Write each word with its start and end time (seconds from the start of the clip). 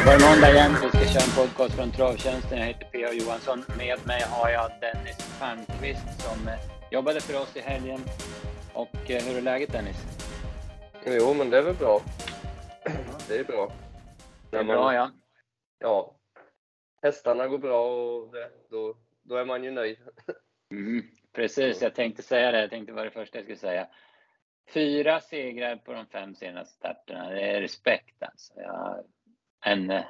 Det 0.00 0.06
var 0.06 0.30
måndag 0.30 0.50
igen. 0.50 0.72
Vi 0.82 0.88
ska 0.88 0.98
köra 0.98 1.24
en 1.30 1.36
podcast 1.36 1.74
från 1.74 1.90
Travtjänsten. 1.90 2.58
Jag 2.58 2.66
heter 2.66 2.86
P.A. 2.92 3.12
Johansson. 3.12 3.64
Med 3.78 4.06
mig 4.06 4.22
har 4.22 4.50
jag 4.50 4.70
Dennis 4.80 5.38
Palmqvist 5.40 6.20
som 6.20 6.48
eh, 6.48 6.54
jobbade 6.90 7.20
för 7.20 7.40
oss 7.42 7.56
i 7.56 7.60
helgen. 7.60 8.00
Och 8.74 9.10
eh, 9.10 9.22
hur 9.22 9.36
är 9.36 9.42
läget 9.42 9.72
Dennis? 9.72 9.96
Jo, 11.06 11.34
men 11.34 11.50
det 11.50 11.58
är 11.58 11.62
väl 11.62 11.74
bra. 11.74 12.00
Det 13.28 13.38
är 13.38 13.44
bra. 13.44 13.72
Det 14.50 14.56
är 14.56 14.64
bra 14.64 14.94
ja. 14.94 15.10
Ja. 15.78 16.14
Hästarna 17.02 17.46
går 17.46 17.58
bra 17.58 17.86
och 17.86 18.32
det, 18.32 18.50
då, 18.70 18.94
då 19.22 19.36
är 19.36 19.44
man 19.44 19.64
ju 19.64 19.70
nöjd. 19.70 19.98
Mm, 20.70 21.02
precis, 21.32 21.82
jag 21.82 21.94
tänkte 21.94 22.22
säga 22.22 22.52
det. 22.52 22.60
Jag 22.60 22.70
tänkte 22.70 22.92
vara 22.92 23.04
det 23.04 23.10
första 23.10 23.38
jag 23.38 23.44
skulle 23.44 23.58
säga. 23.58 23.86
Fyra 24.74 25.20
segrar 25.20 25.76
på 25.76 25.92
de 25.92 26.06
fem 26.06 26.34
senaste 26.34 26.74
starterna. 26.74 27.30
Det 27.30 27.42
är 27.42 27.60
respekt 27.60 28.22
alltså. 28.22 28.52
Jag, 28.56 29.04
en 29.60 29.90
eh, 29.90 30.04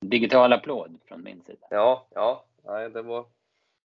digital 0.00 0.52
applåd 0.52 1.00
från 1.08 1.22
min 1.22 1.42
sida. 1.42 1.66
Ja, 1.70 2.06
ja. 2.14 2.44
Nej, 2.64 2.90
det, 2.90 3.02
var, 3.02 3.26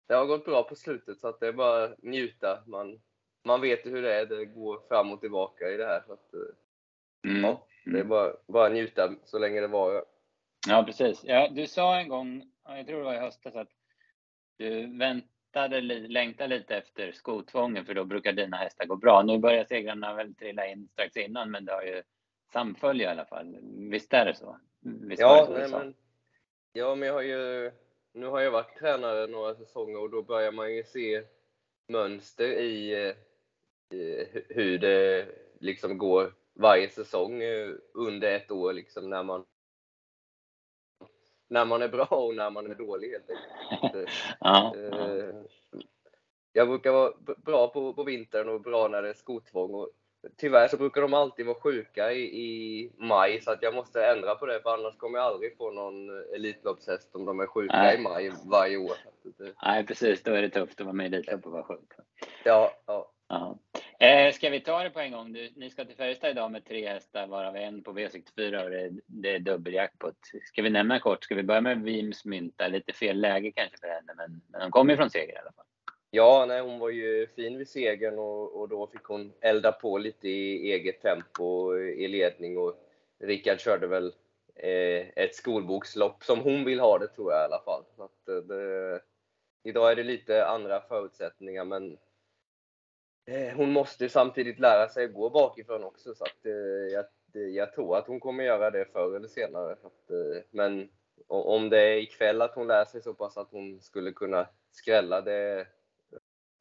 det 0.09 0.15
har 0.15 0.27
gått 0.27 0.45
bra 0.45 0.63
på 0.63 0.75
slutet 0.77 1.21
så 1.21 1.29
att 1.29 1.41
det 1.41 1.47
är 1.49 1.53
bara 1.53 1.91
njuta. 2.03 2.63
Man, 2.67 3.01
man 3.45 3.61
vet 3.61 3.87
ju 3.87 3.91
hur 3.91 4.03
det 4.03 4.15
är. 4.15 4.27
Det 4.27 4.45
går 4.45 4.81
fram 4.89 5.13
och 5.13 5.21
tillbaka 5.21 5.69
i 5.71 5.77
det 5.77 5.87
här. 5.87 6.03
Så 6.07 6.13
att, 6.13 6.35
eh, 6.35 6.41
Mm. 7.31 7.45
ja, 7.45 7.67
det 7.85 7.99
är 8.01 8.05
bara, 8.05 8.33
bara 8.47 8.69
njuta 8.69 9.15
så 9.25 9.39
länge 9.39 9.61
det 9.61 9.67
varar. 9.67 10.05
Ja, 10.69 10.83
precis. 10.87 11.25
Ja, 11.25 11.49
du 11.49 11.67
sa 11.67 11.99
en 11.99 12.09
gång, 12.09 12.51
ja, 12.65 12.77
jag 12.77 12.87
tror 12.87 12.99
det 12.99 13.05
var 13.05 13.15
i 13.15 13.19
höstas, 13.19 13.57
att 13.57 13.69
du 14.59 14.99
väntade, 14.99 15.81
längtade 15.81 16.57
lite 16.59 16.77
efter 16.77 17.13
skotvången 17.13 17.85
för 17.87 17.95
då 17.95 18.05
brukar 18.05 18.33
dina 18.33 18.57
hästar 18.57 18.85
gå 18.87 18.97
bra. 18.97 19.23
Nu 19.23 19.39
börjar 19.39 19.65
segrarna 19.65 20.15
väl 20.15 20.35
trilla 20.35 20.67
in 20.67 20.89
strax 20.93 21.17
innan, 21.17 21.51
men 21.51 21.65
det 21.65 21.73
har 21.73 21.83
ju 21.83 22.03
samfölj 22.53 23.03
i 23.03 23.07
alla 23.07 23.25
fall. 23.25 23.57
Visst 23.91 24.15
är 24.15 24.25
det 24.25 24.35
så? 24.35 24.59
Ja, 25.19 25.49
nej, 25.51 25.69
sa? 25.69 25.79
men, 25.79 25.95
ja, 26.73 26.95
men 26.95 27.07
jag 27.09 27.15
har 27.15 27.23
ju, 27.23 27.73
nu 28.13 28.27
har 28.27 28.41
jag 28.41 28.51
varit 28.51 28.79
tränare 28.79 29.27
några 29.27 29.55
säsonger 29.55 29.99
och 30.01 30.11
då 30.11 30.23
börjar 30.23 30.53
man 30.53 30.75
ju 30.75 30.85
se 30.85 31.23
mönster 31.89 32.49
i, 32.49 32.93
eh, 33.09 33.15
i 33.99 34.25
hu- 34.33 34.47
hur 34.49 34.79
det 34.79 35.29
liksom 35.61 35.99
går 35.99 36.35
varje 36.55 36.89
säsong 36.91 37.43
eh, 37.43 37.71
under 37.95 38.33
ett 38.37 38.51
år 38.51 38.73
liksom 38.73 39.11
när 39.11 39.23
man 39.23 39.45
när 41.49 41.65
man 41.65 41.83
är 41.83 41.89
bra 41.89 42.05
och 42.07 42.35
när 42.35 42.51
man 42.51 42.71
är 42.71 42.75
dålig 42.75 43.11
helt 43.11 43.31
enkelt. 43.31 44.11
ja, 44.41 44.75
ja. 44.77 44.77
Eh, 44.77 45.35
Jag 46.53 46.69
brukar 46.69 46.93
vara 46.93 47.13
bra 47.37 47.69
på, 47.69 47.95
på 47.95 48.05
vintern 48.05 48.49
och 48.49 48.61
bra 48.61 48.89
när 48.89 49.03
det 49.03 49.09
är 49.09 49.15
skotvång. 49.15 49.75
Och 49.75 49.91
tyvärr 50.37 50.69
så 50.69 50.77
brukar 50.77 51.01
de 51.01 51.15
alltid 51.15 51.47
vara 51.47 51.61
sjuka 51.61 52.13
i, 52.13 52.21
i 52.23 52.91
maj, 52.97 53.41
så 53.41 53.51
att 53.51 53.63
jag 53.63 53.75
måste 53.75 54.07
ändra 54.07 54.35
på 54.35 54.47
det, 54.47 54.61
för 54.63 54.71
annars 54.75 54.97
kommer 54.97 55.19
jag 55.19 55.27
aldrig 55.27 55.57
få 55.57 55.71
någon 55.71 56.25
Elitloppshäst 56.35 57.15
om 57.15 57.25
de 57.25 57.41
är 57.41 57.47
sjuka 57.47 57.77
Nej. 57.77 57.95
i 57.95 57.99
maj 57.99 58.33
varje 58.51 58.77
år. 58.77 58.97
Nej, 59.63 59.87
precis. 59.87 60.23
Då 60.23 60.33
är 60.33 60.43
det 60.43 60.49
tufft 60.51 60.81
att 60.81 60.87
vara 60.87 60.95
med 60.97 61.13
i 61.13 61.17
Elitloppet 61.17 61.47
och 61.47 61.53
vara 61.53 61.63
sjuk. 61.65 61.93
Ja, 62.45 62.73
ja. 62.87 63.13
Eh, 63.99 64.33
ska 64.33 64.51
vi 64.51 64.61
ta 64.61 64.83
det 64.83 64.91
på 64.91 65.01
en 65.01 65.13
gång? 65.13 65.33
Du, 65.33 65.51
ni 65.57 65.71
ska 65.71 65.85
till 65.85 65.97
Färjestad 65.97 66.31
idag 66.31 66.51
med 66.51 66.65
tre 66.65 66.89
hästar, 66.89 67.27
varav 67.27 67.57
en 67.57 67.83
på 67.83 67.93
V64 67.93 68.65
och 68.65 68.71
det, 68.71 68.81
är- 68.81 68.93
det 69.07 69.35
är 69.35 69.39
dubbeljackpot. 69.39 70.17
Ska 70.45 70.63
vi 70.63 70.71
nämna 70.71 71.01
kort? 71.01 71.25
Ska 71.25 71.35
vi 71.35 71.43
börja 71.43 71.61
med 71.61 71.83
Vims 71.83 72.25
Mynta? 72.25 72.69
Lite 72.69 72.93
fel 72.93 73.21
läge 73.21 73.53
kanske 73.53 73.77
för 73.79 73.89
henne, 73.89 74.13
men, 74.17 74.41
men 74.49 74.61
de 74.61 74.71
kommer 74.71 74.93
ju 74.93 74.97
från 74.97 75.11
seger 75.11 75.33
i 75.35 75.37
alla 75.37 75.53
fall 75.53 75.65
ja 76.17 76.47
nej, 76.47 76.61
hon 76.61 76.79
var 76.79 76.91
ju 76.91 77.27
fin 77.27 77.59
vid 77.59 77.69
segern 77.69 78.19
och, 78.19 78.61
och 78.61 78.69
då 78.69 78.87
fick 78.87 79.05
hon 79.05 79.33
elda 79.41 79.73
på 79.73 79.99
lite 79.99 80.29
i 80.29 80.73
eget 80.73 81.03
tempo 81.03 81.77
i 81.79 82.09
ledning. 82.09 82.59
Och 82.59 82.75
Rickard 83.19 83.61
körde 83.61 83.87
väl 83.87 84.15
eh, 84.55 85.09
ett 85.17 85.35
skolbokslopp 85.35 86.25
som 86.25 86.41
hon 86.41 86.65
vill 86.65 86.81
ha 86.81 86.99
det, 86.99 87.09
tror 87.09 87.33
jag 87.33 87.43
i 87.43 87.45
alla 87.45 87.63
fall. 87.65 87.85
Så 87.97 88.03
att, 88.03 88.29
eh, 88.29 88.37
det, 88.37 89.01
idag 89.63 89.93
är 89.93 89.97
det 89.97 90.03
lite 90.03 90.47
andra 90.47 90.81
förutsättningar, 90.81 91.65
men 91.65 91.99
eh, 93.27 93.57
hon 93.57 93.73
måste 93.73 94.09
samtidigt 94.09 94.59
lära 94.59 94.89
sig 94.89 95.05
att 95.05 95.15
gå 95.15 95.31
bakifrån 95.31 95.85
också. 95.85 96.15
Så 96.15 96.25
att, 96.25 96.47
eh, 96.47 96.93
jag, 96.93 97.05
jag 97.33 97.73
tror 97.73 97.97
att 97.97 98.07
hon 98.07 98.21
kommer 98.21 98.45
göra 98.45 98.71
det 98.71 98.85
förr 98.93 99.17
eller 99.17 99.29
senare. 99.29 99.77
Så 99.81 99.87
att, 99.87 100.11
eh, 100.11 100.43
men 100.51 100.89
om 101.29 101.69
det 101.71 101.81
är 101.81 101.97
ikväll 101.97 102.43
att 102.43 102.55
hon 102.55 102.67
lär 102.67 102.85
sig 102.85 103.03
så 103.03 103.15
pass 103.15 103.37
att 103.37 103.51
hon 103.51 103.81
skulle 103.81 104.13
kunna 104.13 104.49
skrälla, 104.71 105.21
det, 105.21 105.67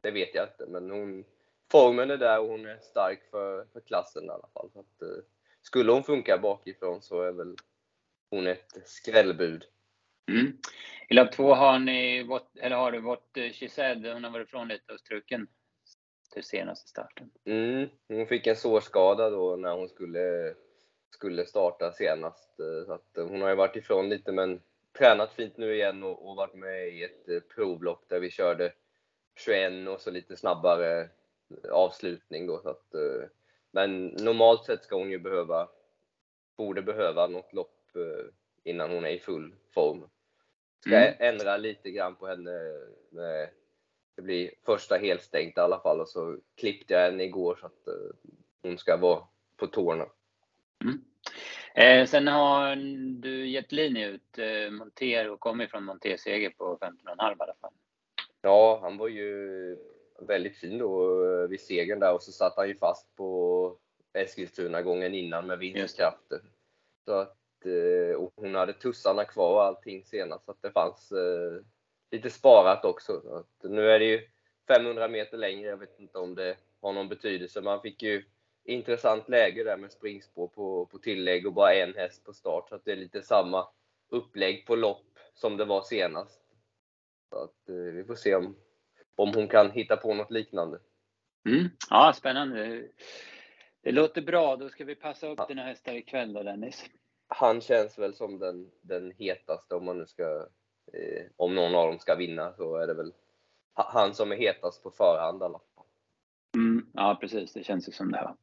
det 0.05 0.11
vet 0.11 0.35
jag 0.35 0.47
inte. 0.47 0.65
Men 0.67 0.91
hon, 0.91 1.25
formen 1.71 2.11
är 2.11 2.17
där 2.17 2.39
och 2.39 2.47
hon 2.47 2.65
är 2.65 2.77
stark 2.77 3.19
för, 3.31 3.65
för 3.73 3.79
klassen 3.79 4.25
i 4.25 4.29
alla 4.29 4.47
fall. 4.53 4.69
Så 4.73 4.79
att, 4.79 5.01
eh, 5.01 5.23
skulle 5.61 5.91
hon 5.91 6.03
funka 6.03 6.37
bakifrån 6.37 7.01
så 7.01 7.21
är 7.21 7.31
väl 7.31 7.55
hon 8.29 8.47
ett 8.47 8.77
skrällbud. 8.85 9.65
Mm. 10.31 10.57
I 11.09 11.13
lopp 11.13 11.31
två 11.31 11.53
har, 11.53 11.79
ni, 11.79 12.29
eller 12.59 12.75
har 12.75 12.91
du 12.91 12.99
vårt 12.99 13.37
eh, 13.37 13.61
Giselle, 13.61 14.13
hon 14.13 14.23
har 14.23 14.31
varit 14.31 14.47
ifrån 14.47 14.67
lite 14.67 14.93
och 14.93 14.99
struken 14.99 15.47
till 16.33 16.43
senaste 16.43 16.89
starten. 16.89 17.31
Mm, 17.45 17.89
hon 18.07 18.27
fick 18.27 18.47
en 18.47 18.55
sårskada 18.55 19.29
då 19.29 19.55
när 19.55 19.71
hon 19.75 19.89
skulle, 19.89 20.53
skulle 21.09 21.45
starta 21.45 21.91
senast. 21.91 22.59
eh, 22.59 22.85
Så 22.85 22.93
att 22.93 23.17
eh, 23.17 23.27
hon 23.27 23.41
har 23.41 23.49
ju 23.49 23.55
varit 23.55 23.75
ifrån 23.75 24.09
lite 24.09 24.31
men 24.31 24.61
tränat 24.97 25.33
fint 25.33 25.57
nu 25.57 25.75
igen 25.75 26.03
och, 26.03 26.29
och 26.29 26.35
varit 26.35 26.55
med 26.55 26.87
i 26.87 27.03
ett 27.03 27.29
eh, 27.29 27.39
provlopp 27.55 28.09
där 28.09 28.19
vi 28.19 28.31
körde 28.31 28.73
21 29.35 29.87
och 29.87 30.01
så 30.01 30.11
lite 30.11 30.35
snabbare 30.37 31.09
avslutning 31.71 32.47
då. 32.47 32.59
Så 32.59 32.69
att, 32.69 32.93
eh, 32.93 33.27
men 33.71 34.05
normalt 34.05 34.65
sett 34.65 34.83
ska 34.83 34.95
hon 34.95 35.11
ju 35.11 35.19
behöva, 35.19 35.69
borde 36.57 36.81
behöva 36.81 37.27
något 37.27 37.53
lopp 37.53 37.95
eh, 37.95 38.25
innan 38.63 38.91
hon 38.91 39.05
är 39.05 39.09
i 39.09 39.19
full 39.19 39.55
form. 39.73 40.09
Ska 40.79 40.95
Mm. 40.95 41.13
ändra 41.19 41.57
lite 41.57 41.91
grann 41.91 42.15
på 42.15 42.27
henne. 42.27 42.51
Med, 43.09 43.49
det 44.15 44.21
blir 44.21 44.51
första 44.65 44.95
helstängt 44.97 45.57
i 45.57 45.59
alla 45.61 45.79
fall 45.79 46.01
och 46.01 46.09
så 46.09 46.37
klippte 46.55 46.93
jag 46.93 47.01
henne 47.11 47.23
igår 47.23 47.57
så 47.61 47.65
att 47.65 47.87
eh, 47.87 47.93
hon 48.61 48.77
ska 48.77 48.97
vara 48.97 49.23
på 49.57 49.67
tårna. 49.67 50.05
Eh, 51.75 52.05
sen 52.05 52.27
har 52.27 52.75
du 53.21 53.47
gett 53.47 53.71
linje 53.71 54.07
ut 54.07 54.37
eh, 54.37 54.71
Monter 54.71 55.29
och 55.29 55.39
kommer 55.39 55.67
från 55.67 55.83
Monter-seger 55.83 56.49
på 56.49 56.77
15,5 56.77 56.91
i 56.91 57.15
alla 57.17 57.55
fall. 57.61 57.73
Ja, 58.45 58.79
han 58.81 58.97
var 58.97 59.07
ju 59.07 59.77
väldigt 60.19 60.57
fin 60.57 60.77
då 60.77 61.23
eh, 61.25 61.47
vid 61.47 61.61
segern 61.61 61.99
där 61.99 62.13
och 62.13 62.23
så 62.23 62.31
satt 62.31 62.53
han 62.57 62.67
ju 62.67 62.75
fast 62.75 63.15
på 63.15 63.77
Eskilstuna 64.13 64.81
gången 64.81 65.13
innan 65.13 65.47
med 65.47 65.59
vinstkrafter. 65.59 66.39
Så 67.05 67.13
att, 67.13 67.65
eh, 67.65 68.29
hon 68.35 68.55
hade 68.55 68.73
tussarna 68.73 69.25
kvar 69.25 69.53
och 69.53 69.63
allting 69.63 70.03
senast 70.03 70.45
så 70.45 70.51
att 70.51 70.61
det 70.61 70.71
fanns 70.71 71.11
eh, 71.11 71.61
lite 72.11 72.29
sparat 72.29 72.85
också. 72.85 73.21
Så 73.21 73.35
att, 73.35 73.71
nu 73.71 73.89
är 73.89 73.99
det 73.99 74.05
ju 74.05 74.27
500 74.67 75.07
meter 75.07 75.37
längre, 75.37 75.69
jag 75.69 75.77
vet 75.77 75.99
inte 75.99 76.17
om 76.17 76.35
det 76.35 76.57
har 76.81 76.93
någon 76.93 77.09
betydelse. 77.09 77.61
Man 77.61 77.81
fick 77.81 78.03
ju 78.03 78.23
intressant 78.63 79.29
läge 79.29 79.63
där 79.63 79.77
med 79.77 79.91
springspår 79.91 80.47
på, 80.47 80.85
på 80.85 80.97
tillägg 80.97 81.47
och 81.47 81.53
bara 81.53 81.73
en 81.73 81.93
häst 81.93 82.23
på 82.23 82.33
start. 82.33 82.69
Så 82.69 82.75
att 82.75 82.85
det 82.85 82.91
är 82.91 82.95
lite 82.95 83.21
samma 83.21 83.67
upplägg 84.09 84.65
på 84.65 84.75
lopp 84.75 85.19
som 85.33 85.57
det 85.57 85.65
var 85.65 85.81
senast. 85.81 86.44
Så 87.35 87.43
att, 87.43 87.69
eh, 87.69 87.75
vi 87.75 88.03
får 88.03 88.15
se 88.15 88.35
om, 88.35 88.55
om 89.15 89.33
hon 89.35 89.47
kan 89.47 89.71
hitta 89.71 89.97
på 89.97 90.13
något 90.13 90.31
liknande. 90.31 90.79
Mm. 91.49 91.69
Ja, 91.89 92.13
spännande. 92.15 92.83
Det 93.83 93.91
låter 93.91 94.21
bra. 94.21 94.55
Då 94.55 94.69
ska 94.69 94.85
vi 94.85 94.95
passa 94.95 95.27
upp 95.27 95.47
dina 95.47 95.63
hästar 95.63 95.93
ikväll 95.93 96.33
då, 96.33 96.43
Dennis. 96.43 96.85
Han 97.27 97.61
känns 97.61 97.99
väl 97.99 98.13
som 98.13 98.39
den, 98.39 98.71
den 98.81 99.11
hetaste 99.11 99.75
om 99.75 99.85
man 99.85 99.97
nu 99.97 100.05
ska, 100.05 100.23
eh, 100.93 101.25
om 101.35 101.55
någon 101.55 101.75
av 101.75 101.87
dem 101.87 101.99
ska 101.99 102.15
vinna 102.15 102.53
så 102.53 102.75
är 102.75 102.87
det 102.87 102.93
väl 102.93 103.13
ha- 103.75 103.91
han 103.93 104.13
som 104.13 104.31
är 104.31 104.35
hetast 104.35 104.83
på 104.83 104.91
förhand 104.91 105.41
i 105.41 105.45
alla 105.45 105.59
fall. 105.59 105.85
Mm. 106.55 106.87
Ja, 106.93 107.17
precis. 107.21 107.53
Det 107.53 107.63
känns 107.63 107.87
ju 107.87 107.91
som 107.91 108.11
det. 108.11 108.21
Va? 108.21 108.37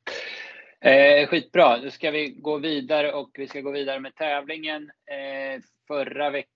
Eh, 0.90 1.28
skitbra. 1.28 1.78
Då 1.78 1.90
ska 1.90 2.10
vi 2.10 2.30
gå 2.30 2.58
vidare 2.58 3.12
och 3.12 3.30
vi 3.34 3.48
ska 3.48 3.60
gå 3.60 3.70
vidare 3.70 4.00
med 4.00 4.14
tävlingen. 4.14 4.90
Eh, 5.06 5.62
förra 5.88 6.30
veckan 6.30 6.51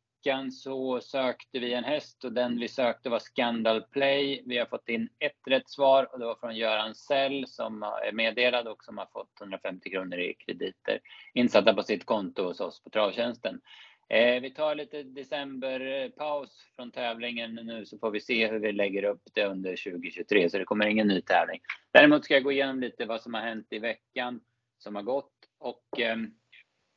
så 0.52 1.00
sökte 1.00 1.58
vi 1.58 1.74
en 1.74 1.84
häst 1.84 2.24
och 2.24 2.32
den 2.32 2.60
vi 2.60 2.68
sökte 2.68 3.08
var 3.08 3.18
Scandal 3.18 3.82
Play. 3.82 4.42
Vi 4.46 4.58
har 4.58 4.66
fått 4.66 4.88
in 4.88 5.08
ett 5.18 5.40
rätt 5.46 5.68
svar 5.68 6.08
och 6.12 6.18
det 6.18 6.24
var 6.24 6.34
från 6.34 6.56
Göran 6.56 6.94
Sell 6.94 7.44
som 7.48 7.82
är 7.82 8.12
meddelad 8.12 8.68
och 8.68 8.84
som 8.84 8.98
har 8.98 9.06
fått 9.06 9.40
150 9.40 9.90
kronor 9.90 10.18
i 10.18 10.34
krediter 10.34 11.00
insatta 11.34 11.74
på 11.74 11.82
sitt 11.82 12.06
konto 12.06 12.42
hos 12.42 12.60
oss 12.60 12.82
på 12.82 12.90
Travtjänsten. 12.90 13.60
Eh, 14.08 14.40
vi 14.40 14.50
tar 14.50 14.74
lite 14.74 15.02
decemberpaus 15.02 16.50
från 16.76 16.90
tävlingen 16.90 17.54
nu 17.54 17.86
så 17.86 17.98
får 17.98 18.10
vi 18.10 18.20
se 18.20 18.46
hur 18.46 18.58
vi 18.58 18.72
lägger 18.72 19.04
upp 19.04 19.22
det 19.34 19.44
under 19.44 19.76
2023 19.76 20.50
så 20.50 20.58
det 20.58 20.64
kommer 20.64 20.86
ingen 20.86 21.08
ny 21.08 21.20
tävling. 21.20 21.60
Däremot 21.92 22.24
ska 22.24 22.34
jag 22.34 22.44
gå 22.44 22.52
igenom 22.52 22.80
lite 22.80 23.04
vad 23.04 23.20
som 23.20 23.34
har 23.34 23.40
hänt 23.40 23.66
i 23.70 23.78
veckan 23.78 24.40
som 24.78 24.94
har 24.94 25.02
gått 25.02 25.32
och 25.58 26.00
eh, 26.00 26.16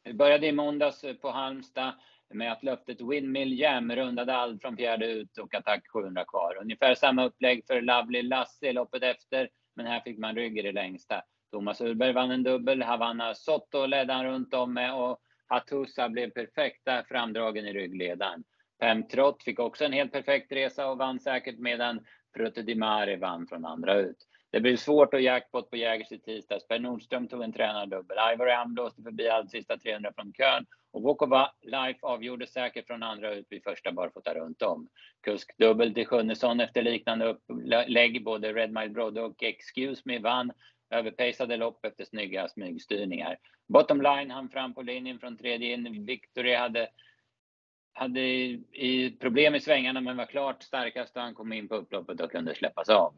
vi 0.04 0.14
började 0.14 0.48
i 0.48 0.52
måndags 0.52 1.06
på 1.22 1.32
Halmstad 1.32 1.94
med 2.34 2.52
att 2.52 2.64
löftet 2.64 3.02
Windmill 3.02 3.60
Jam 3.60 3.96
rundade 3.96 4.36
allt 4.36 4.62
från 4.62 4.78
fjärde 4.78 5.06
ut 5.06 5.38
och 5.38 5.56
attack 5.56 5.88
700 5.94 6.26
kvar. 6.26 6.58
Ungefär 6.62 6.96
samma 6.96 7.26
upplägg 7.26 7.64
för 7.68 7.82
Lovely 7.82 8.22
Lassie 8.22 8.70
i 8.70 8.74
loppet 8.74 9.04
efter, 9.04 9.50
men 9.76 9.86
här 9.86 10.00
fick 10.00 10.18
man 10.18 10.36
rygg 10.36 10.58
i 10.58 10.62
det 10.62 10.72
längsta. 10.72 11.22
Thomas 11.52 11.82
Urberg 11.82 12.14
vann 12.14 12.32
en 12.32 12.44
dubbel, 12.44 12.82
Havanna 12.82 13.36
Sotto 13.36 13.86
ledde 13.86 14.14
han 14.14 14.26
runt 14.26 14.54
om 14.54 14.74
med 14.74 14.94
och 14.94 15.20
Hatusa 15.48 16.10
blev 16.10 16.30
perfekta 16.30 17.04
framdragen 17.04 17.66
i 17.66 17.74
ryggledaren. 17.74 18.44
Pem 18.80 19.08
Trott 19.08 19.44
fick 19.44 19.60
också 19.60 19.86
en 19.86 19.94
helt 19.94 20.12
perfekt 20.12 20.52
resa 20.52 20.88
och 20.88 20.98
vann 20.98 21.20
säkert 21.20 21.60
medan 21.60 22.06
Frutte 22.36 22.62
Di 22.62 22.76
Mare 22.76 23.18
vann 23.18 23.48
från 23.48 23.66
andra 23.66 23.96
ut. 23.96 24.18
Det 24.52 24.60
blev 24.60 24.76
svårt 24.76 25.14
att 25.14 25.24
jackpot 25.24 25.70
på 25.70 25.78
Jägers 25.78 26.12
i 26.12 26.20
tisdags. 26.20 26.68
Per 26.68 26.80
Nordström 26.80 27.28
tog 27.28 27.44
en 27.44 27.54
tränardubbel. 27.54 28.18
Ivory 28.34 28.52
Am 28.52 28.74
blåste 28.74 29.02
förbi 29.02 29.30
allt 29.30 29.52
sista 29.52 29.78
300 29.78 30.12
från 30.16 30.34
kön 30.34 30.66
och 30.92 31.04
Vukova 31.04 31.52
Life 31.62 32.00
avgjorde 32.02 32.48
säkert 32.48 32.88
från 32.88 33.04
andra 33.04 33.34
ut 33.34 33.46
vid 33.50 33.64
första 33.64 33.92
barfota 33.92 34.34
runt 34.34 34.62
om. 34.62 34.88
Kuskdubbel 35.22 35.94
till 35.94 36.08
Sjunnesson 36.08 36.60
efter 36.60 36.82
liknande 36.82 37.26
upplägg. 37.26 38.24
Både 38.24 38.54
Red 38.54 38.74
Mile 38.74 38.90
Brodde 38.90 39.22
och 39.22 39.44
Excuse 39.44 40.02
Me 40.06 40.20
vann 40.20 40.52
överpejsade 40.90 41.58
lopp 41.58 41.86
efter 41.86 42.06
snygga 42.06 42.48
smygstyrningar. 42.48 43.38
Bottom 43.68 44.02
line 44.02 44.32
hann 44.32 44.50
fram 44.50 44.74
på 44.74 44.82
linjen 44.82 45.20
från 45.20 45.38
tredje 45.38 45.74
in. 45.74 46.06
Victory 46.06 46.56
hade 46.56 46.90
hade 47.94 48.22
i 48.22 49.18
problem 49.20 49.56
i 49.56 49.60
svängarna 49.60 50.02
men 50.02 50.18
var 50.18 50.26
klart 50.26 50.64
starkast 50.64 51.14
då 51.14 51.20
han 51.20 51.34
kom 51.34 51.54
in 51.54 51.68
på 51.68 51.76
upploppet 51.76 52.22
och 52.22 52.32
kunde 52.32 52.56
släppas 52.56 52.90
av. 52.90 53.14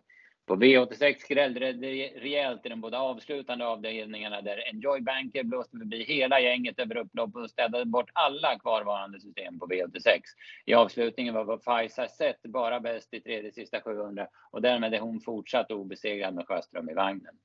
På 0.45 0.55
V86 0.55 1.15
skrällde 1.19 1.59
det 1.59 2.07
rejält 2.07 2.65
i 2.65 2.69
de 2.69 2.81
båda 2.81 2.99
avslutande 2.99 3.65
avdelningarna 3.65 4.41
där 4.41 4.69
Enjoy 4.69 5.01
Banker 5.01 5.43
blåste 5.43 5.77
förbi 5.77 6.03
hela 6.03 6.39
gänget 6.39 6.79
över 6.79 6.97
upploppet 6.97 7.35
och 7.35 7.49
städade 7.49 7.85
bort 7.85 8.09
alla 8.13 8.59
kvarvarande 8.59 9.19
system 9.19 9.59
på 9.59 9.67
V86. 9.67 10.21
I 10.65 10.73
avslutningen 10.73 11.33
var 11.33 11.57
Faiza 11.57 12.07
Sett 12.07 12.41
bara 12.43 12.79
bäst 12.79 13.13
i 13.13 13.21
tredje 13.21 13.51
sista 13.51 13.81
700 13.81 14.27
och 14.51 14.61
därmed 14.61 14.93
är 14.93 14.99
hon 14.99 15.21
fortsatt 15.21 15.71
obesegrad 15.71 16.33
med 16.33 16.47
Sjöström 16.47 16.89
i 16.89 16.93
vagnen. 16.93 17.35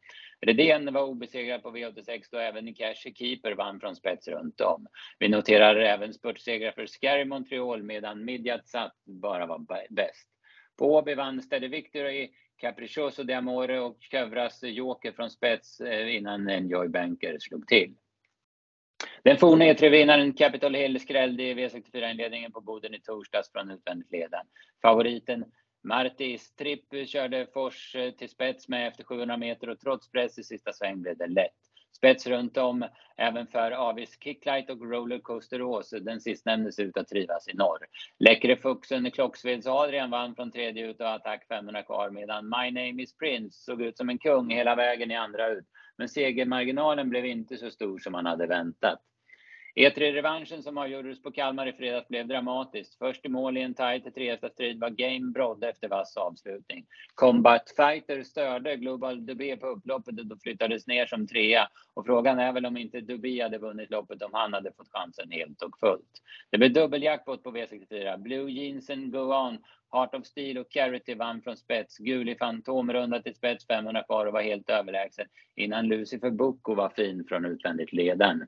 Redén 0.41 0.93
var 0.93 1.03
obesegrad 1.03 1.63
på 1.63 1.71
V86 1.71 2.23
då 2.31 2.39
även 2.39 2.65
Nikashi 2.65 3.15
Keeper 3.15 3.53
vann 3.53 3.81
från 3.81 3.97
spets 3.97 4.29
runt 4.29 4.61
om. 4.61 4.87
Vi 5.19 5.29
noterar 5.29 5.77
även 5.77 6.15
spurtsegrar 6.15 6.73
för 6.73 6.87
Scary 6.87 7.25
Montreal 7.25 7.83
medan 7.83 8.25
Midjat 8.25 8.69
Sat 8.69 8.93
bara 9.05 9.47
var 9.47 9.87
bäst. 9.91 10.36
På 10.77 10.95
Åby 10.95 11.15
vann 11.15 11.43
Steady 11.43 11.69
Victory 11.69 12.31
Capriccioso 12.57 13.23
de 13.23 13.35
Amore 13.35 13.81
och 13.81 13.97
Kövras 14.01 14.63
Joker 14.63 15.13
från 15.13 15.31
spets 15.31 15.81
eh, 15.81 16.17
innan 16.17 16.49
Enjoy 16.49 16.89
Banker 16.89 17.37
slog 17.41 17.67
till. 17.67 17.95
Den 19.23 19.37
forne 19.37 19.73
E3-vinnaren 19.73 20.33
Capital 20.33 20.75
Hill 20.75 21.01
skrällde 21.01 21.43
i 21.43 21.55
V64-inledningen 21.55 22.53
på 22.53 22.61
Boden 22.61 22.95
i 22.95 23.01
torsdags 23.01 23.53
från 23.53 23.71
utvändigt 23.71 24.13
ledan. 24.13 24.47
Favoriten 24.83 25.45
Martis 25.83 26.55
Tripp 26.55 27.09
körde 27.09 27.47
Fors 27.47 27.97
eh, 27.97 28.11
till 28.11 28.29
spets 28.29 28.69
med 28.69 28.89
efter 28.89 29.05
700 29.05 29.37
meter 29.37 29.69
och 29.69 29.81
trots 29.81 30.11
press 30.11 30.39
i 30.39 30.43
sista 30.43 30.73
sväng 30.73 31.03
blev 31.03 31.17
det 31.17 31.27
lätt. 31.27 31.66
Spets 31.97 32.27
runt 32.27 32.57
om 32.57 32.89
även 33.17 33.47
för 33.47 33.73
Avis 33.73 34.19
Kicklight 34.21 34.71
och 34.71 34.91
Rollercoaster 34.91 35.63
Ås. 35.63 35.91
Den 35.91 36.21
sistnämnde 36.21 36.73
ser 36.73 36.85
ut 36.85 36.97
att 36.97 37.09
trivas 37.09 37.49
i 37.49 37.55
norr. 37.57 37.79
Läckre 38.19 38.57
Fuxen 38.57 39.11
Klocksveds 39.11 39.67
Adrian 39.67 40.11
vann 40.11 40.35
från 40.35 40.53
tredje 40.53 40.91
ut 40.91 41.01
och 41.01 41.15
attack 41.15 41.47
500 41.49 41.83
kvar 41.83 42.11
medan 42.11 42.45
My 42.45 42.71
Name 42.71 43.03
Is 43.03 43.17
Prince 43.17 43.65
såg 43.65 43.83
ut 43.83 43.97
som 43.97 44.09
en 44.09 44.19
kung 44.19 44.51
hela 44.51 44.75
vägen 44.75 45.11
i 45.11 45.17
andra 45.17 45.49
ut. 45.49 45.65
Men 45.97 46.09
segermarginalen 46.09 47.11
blev 47.11 47.27
inte 47.27 47.57
så 47.57 47.71
stor 47.71 47.99
som 47.99 48.13
man 48.13 48.27
hade 48.27 48.47
väntat. 48.47 49.01
E3-revanschen 49.77 50.63
som 50.63 50.79
avgjordes 50.79 51.23
på 51.23 51.33
Kalmar 51.33 51.67
i 51.67 51.73
fredags 51.73 52.09
blev 52.09 52.29
dramatiskt. 52.29 52.99
Först 52.99 53.27
i 53.27 53.29
mål 53.29 53.57
i 53.57 53.63
en 53.63 53.75
tajt 53.75 54.15
tredje 54.15 54.51
strid 54.51 54.81
var 54.81 54.91
Game 54.91 55.33
Brodde 55.33 55.69
efter 55.69 55.89
vass 55.89 56.17
avslutning. 56.17 56.87
Combat 57.15 57.73
Fighter 57.77 58.23
störde 58.23 58.77
Global 58.77 59.27
Dubé 59.27 59.57
på 59.57 59.67
upploppet 59.67 60.21
och 60.21 60.27
då 60.27 60.37
flyttades 60.43 60.87
ner 60.87 61.07
som 61.07 61.27
trea. 61.27 61.69
Och 61.95 62.07
frågan 62.07 62.39
är 62.39 62.53
väl 62.53 62.67
om 62.67 62.77
inte 62.77 63.01
Dubé 63.01 63.43
hade 63.43 63.59
vunnit 63.59 63.91
loppet 63.91 64.23
om 64.23 64.31
han 64.33 64.53
hade 64.53 64.73
fått 64.73 64.93
chansen 64.93 65.31
helt 65.31 65.63
och 65.63 65.79
fullt. 65.81 66.23
Det 66.51 66.59
blev 66.59 66.73
dubbeljackpot 66.73 67.43
på 67.43 67.51
V64. 67.51 68.19
Blue 68.19 68.51
Jeansen 68.51 69.11
Go 69.11 69.33
On 69.33 69.59
Heart 69.93 70.15
of 70.15 70.27
Steel 70.27 70.59
och 70.59 70.71
Carity 70.71 71.15
vann 71.15 71.43
från 71.43 71.57
spets. 71.57 71.99
Guli 71.99 72.37
Fantomrunda 72.37 73.23
till 73.23 73.35
spets 73.35 73.67
500 73.67 74.03
kvar 74.03 74.27
och 74.27 74.33
var 74.33 74.43
helt 74.43 74.71
överlägsen 74.71 75.27
innan 75.57 75.89
Lucifer 75.89 76.31
Bucco 76.31 76.75
var 76.75 76.89
fin 76.89 77.25
från 77.29 77.45
utvändigt 77.45 77.93
ledaren. 77.93 78.47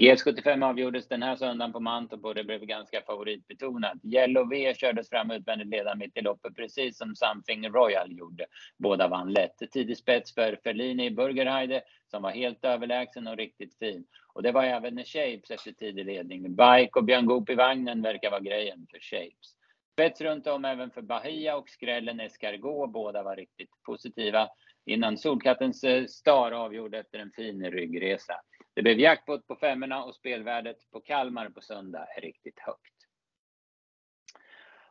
GS75 0.00 0.64
avgjordes 0.64 1.08
den 1.08 1.22
här 1.22 1.36
söndagen 1.36 1.72
på 1.72 1.80
Mantorp 1.80 2.24
och 2.24 2.34
det 2.34 2.44
blev 2.44 2.64
ganska 2.64 3.02
favoritbetonat. 3.02 4.04
Yellow 4.04 4.48
V 4.48 4.74
kördes 4.74 5.08
fram 5.08 5.30
utvändigt 5.30 5.68
ledaren 5.68 5.98
mitt 5.98 6.16
i 6.16 6.20
loppet, 6.20 6.56
precis 6.56 6.98
som 6.98 7.14
Something 7.16 7.68
Royal 7.68 8.12
gjorde. 8.12 8.46
Båda 8.78 9.08
vann 9.08 9.32
lätt. 9.32 9.58
Tidig 9.72 9.96
spets 9.96 10.34
för 10.34 10.58
Fellini 10.64 11.06
i 11.06 11.10
Burgerheide, 11.10 11.82
som 12.10 12.22
var 12.22 12.30
helt 12.30 12.64
överlägsen 12.64 13.26
och 13.26 13.36
riktigt 13.36 13.78
fin. 13.78 14.04
Och 14.32 14.42
det 14.42 14.52
var 14.52 14.64
även 14.64 15.04
Shapes 15.04 15.50
efter 15.50 15.72
tidig 15.72 16.06
ledning. 16.06 16.42
Bike 16.42 16.98
och 16.98 17.04
Björn 17.04 17.26
Goop 17.26 17.50
i 17.50 17.54
vagnen 17.54 18.02
verkar 18.02 18.30
vara 18.30 18.40
grejen 18.40 18.86
för 18.90 18.98
Shapes. 19.00 19.54
Spets 19.92 20.20
runt 20.20 20.46
om 20.46 20.64
även 20.64 20.90
för 20.90 21.02
Bahia 21.02 21.56
och 21.56 21.68
skrällen 21.68 22.20
Escargot. 22.20 22.92
Båda 22.92 23.22
var 23.22 23.36
riktigt 23.36 23.70
positiva 23.86 24.48
innan 24.86 25.18
Solkattens 25.18 25.84
eh, 25.84 26.06
Star 26.06 26.52
avgjorde 26.52 26.98
efter 26.98 27.18
en 27.18 27.30
fin 27.30 27.70
ryggresa. 27.70 28.34
Det 28.74 28.82
blev 28.82 29.00
jackpot 29.00 29.46
på 29.46 29.56
femmorna 29.56 30.04
och 30.04 30.14
spelvärdet 30.14 30.90
på 30.90 31.00
Kalmar 31.00 31.48
på 31.48 31.60
söndag 31.60 32.06
är 32.16 32.20
riktigt 32.20 32.58
högt. 32.58 32.94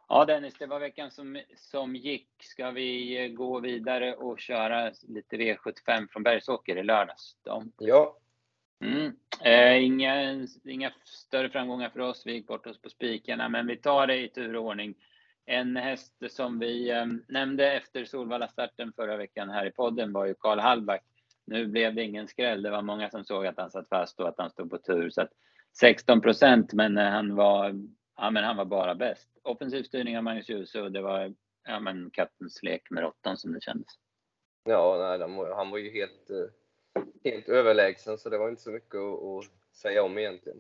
Ja 0.08 0.26
Dennis, 0.26 0.58
det 0.60 0.66
var 0.66 0.80
veckan 0.80 1.12
som, 1.12 1.42
som 1.56 1.96
gick. 1.96 2.30
Ska 2.40 2.72
vi 2.72 3.30
gå 3.38 3.60
vidare 3.60 4.16
och 4.16 4.40
köra 4.40 4.92
lite 5.08 5.38
V75 5.38 6.08
från 6.12 6.24
Bergsåker 6.24 6.76
i 6.76 6.84
lördags? 6.84 7.36
Då? 7.44 7.64
Ja. 7.78 8.18
Mm. 8.84 9.12
Eh, 9.44 9.84
inga, 9.84 10.48
inga 10.64 10.92
större 11.04 11.50
framgångar 11.50 11.90
för 11.90 12.00
oss. 12.00 12.26
Vi 12.26 12.34
gick 12.34 12.48
bort 12.48 12.68
oss 12.68 12.82
på 12.82 12.90
spikarna, 12.90 13.50
men 13.50 13.68
vi 13.68 13.78
tar 13.78 14.08
det 14.08 14.18
i 14.18 14.30
tur 14.30 14.56
och 14.56 14.66
ordning. 14.66 14.96
En 15.46 15.76
häst 15.76 16.14
som 16.30 16.60
vi 16.60 16.90
eh, 16.90 17.06
nämnde 17.28 17.74
efter 17.74 18.06
Solvalla-starten 18.06 18.94
förra 18.96 19.18
veckan 19.18 19.50
här 19.50 19.66
i 19.66 19.72
podden 19.72 20.14
var 20.14 20.26
ju 20.26 20.34
Karl 20.34 20.60
Hallback 20.60 21.04
nu 21.50 21.68
blev 21.68 21.96
det 21.96 22.04
ingen 22.04 22.28
skräll. 22.28 22.62
Det 22.62 22.72
var 22.72 22.82
många 22.82 23.10
som 23.10 23.24
såg 23.24 23.46
att 23.46 23.58
han 23.58 23.72
satt 23.72 23.90
fast 23.90 24.20
och 24.20 24.28
att 24.28 24.38
han 24.38 24.50
stod 24.50 24.70
på 24.70 24.78
tur. 24.78 25.10
Så 25.10 25.22
att 25.22 25.32
16 25.80 26.22
procent, 26.22 26.74
men 26.74 26.98
eh, 26.98 27.10
han 27.10 27.36
var, 27.36 27.76
ja, 28.18 28.30
men 28.30 28.44
han 28.44 28.58
var 28.58 28.66
bara 28.66 28.96
bäst. 28.96 29.30
Offensiv 29.44 29.84
styrning 29.84 30.18
av 30.18 30.24
Magnus 30.24 30.50
Djuse 30.50 30.82
och 30.82 30.92
det 30.92 31.02
var 31.02 31.34
ja, 31.68 31.80
men 31.80 32.10
kattens 32.12 32.64
lek 32.64 32.90
med 32.90 33.04
råttan 33.04 33.38
som 33.38 33.54
det 33.54 33.62
kändes. 33.62 33.88
Ja, 34.64 35.18
nej, 35.18 35.46
han 35.56 35.70
var 35.70 35.78
ju 35.78 35.92
helt, 35.92 36.30
eh, 36.30 37.04
helt 37.24 37.50
överlägsen 37.50 38.18
så 38.18 38.30
det 38.30 38.38
var 38.38 38.50
inte 38.50 38.62
så 38.62 38.72
mycket 38.72 38.96
att, 38.96 39.60
säga 39.76 40.04
om 40.04 40.18
egentligen. 40.18 40.60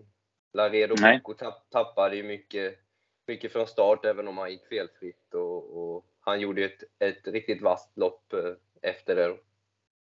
Laredo 0.53 0.95
tapp, 1.33 1.69
tappade 1.69 2.15
ju 2.15 2.23
mycket, 2.23 2.79
mycket 3.27 3.51
från 3.51 3.67
start 3.67 4.05
även 4.05 4.27
om 4.27 4.37
han 4.37 4.51
gick 4.51 4.67
felfritt 4.67 5.33
och, 5.33 5.77
och 5.77 6.05
han 6.19 6.39
gjorde 6.39 6.65
ett, 6.65 6.83
ett 6.99 7.27
riktigt 7.27 7.61
vasst 7.61 7.97
lopp 7.97 8.33
eh, 8.33 8.53
efter 8.81 9.15
det. 9.15 9.37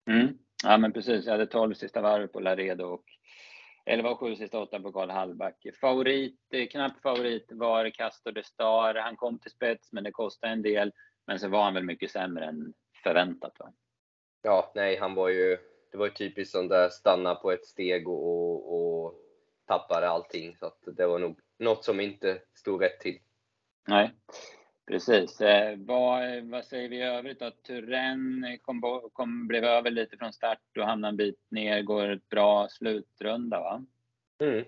Mm. 0.10 0.38
Ja, 0.64 0.78
men 0.78 0.94
precis. 0.94 1.26
Jag 1.26 1.32
hade 1.32 1.48
12 1.48 1.74
sista 1.74 2.02
varv 2.02 2.28
på 2.28 2.40
Laredo 2.40 2.84
och 2.86 3.04
11 3.86 4.10
och 4.10 4.20
7 4.20 4.36
sista 4.36 4.60
8 4.60 4.80
på 4.80 4.92
Karl 4.92 5.10
Hallback. 5.10 5.66
Favorit, 5.82 6.40
eh, 6.54 6.68
knapp 6.68 7.02
favorit 7.02 7.52
var 7.52 7.90
Castor 7.90 8.32
de 8.32 8.44
Star. 8.44 8.96
Han 8.96 9.16
kom 9.16 9.40
till 9.40 9.52
spets, 9.52 9.92
men 9.92 10.04
det 10.04 10.12
kostade 10.12 10.54
en 10.54 10.62
del. 10.62 10.92
Men 11.28 11.40
så 11.40 11.48
var 11.48 11.64
han 11.64 11.74
väl 11.74 11.84
mycket 11.84 12.12
sämre 12.12 12.46
än 12.46 12.74
förväntat. 13.04 13.60
Va? 13.60 13.74
Ja, 14.42 14.72
nej, 14.76 14.98
han 14.98 15.16
var 15.16 15.30
ju, 15.30 15.58
det 15.92 15.98
var 15.98 16.06
ju 16.06 16.12
typiskt 16.12 16.52
sån 16.52 16.68
där 16.68 16.90
stanna 16.90 17.36
på 17.36 17.52
ett 17.52 17.66
steg 17.66 18.08
och, 18.08 18.28
och, 18.28 18.76
och 18.76 19.14
tappade 19.66 20.10
allting. 20.10 20.56
Så 20.58 20.66
att 20.66 20.80
det 20.86 21.08
var 21.08 21.20
nog 21.20 21.40
något 21.60 21.84
som 21.84 22.00
inte 22.00 22.42
stod 22.54 22.82
rätt 22.82 23.00
till. 23.00 23.20
Nej. 23.88 24.12
Precis. 24.88 25.42
Eh, 25.42 25.78
vad, 25.78 26.44
vad 26.44 26.66
säger 26.66 26.90
vi 26.90 26.98
i 26.98 27.02
övrigt 27.02 27.40
då? 27.40 27.52
Turen 27.52 28.46
kom, 28.62 29.10
kom, 29.14 29.48
blev 29.48 29.64
över 29.64 29.92
lite 29.92 30.18
från 30.18 30.34
start 30.34 30.60
och 30.78 30.86
hamnade 30.86 31.12
en 31.12 31.18
bit 31.18 31.40
ner. 31.50 31.82
Går 31.82 32.10
ett 32.10 32.30
bra 32.30 32.68
slutrunda 32.70 33.60
va? 33.60 33.86
Mm. 34.40 34.66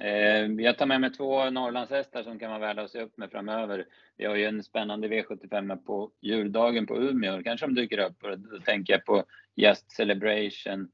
Eh, 0.00 0.64
jag 0.64 0.78
tar 0.78 0.86
med 0.86 1.00
mig 1.00 1.12
två 1.12 1.50
Norrlandshästar 1.50 2.22
som 2.22 2.38
kan 2.38 2.50
vara 2.50 2.60
värda 2.60 2.82
att 2.82 2.90
se 2.90 3.00
upp 3.00 3.16
med 3.16 3.30
framöver. 3.30 3.86
Vi 4.16 4.24
har 4.24 4.34
ju 4.34 4.44
en 4.44 4.62
spännande 4.62 5.08
V75 5.08 5.76
på 5.76 6.10
juldagen 6.20 6.86
på 6.86 6.96
Umeå. 6.96 7.42
Kanske 7.42 7.66
de 7.66 7.74
dyker 7.74 7.98
upp. 7.98 8.24
Och 8.24 8.38
då 8.38 8.60
tänker 8.60 8.92
jag 8.92 9.04
på 9.04 9.24
Just 9.54 9.92
Celebration 9.92 10.90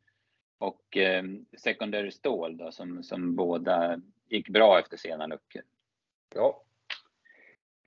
och 0.59 0.97
eh, 0.97 1.25
Secondary 1.59 2.11
Stål 2.11 2.57
då, 2.57 2.73
som, 2.73 3.03
som 3.03 3.37
båda 3.37 4.01
gick 4.29 4.49
bra 4.49 4.79
efter 4.79 4.97
sena 4.97 5.27
luckor. 5.27 5.63
Ja, 6.35 6.63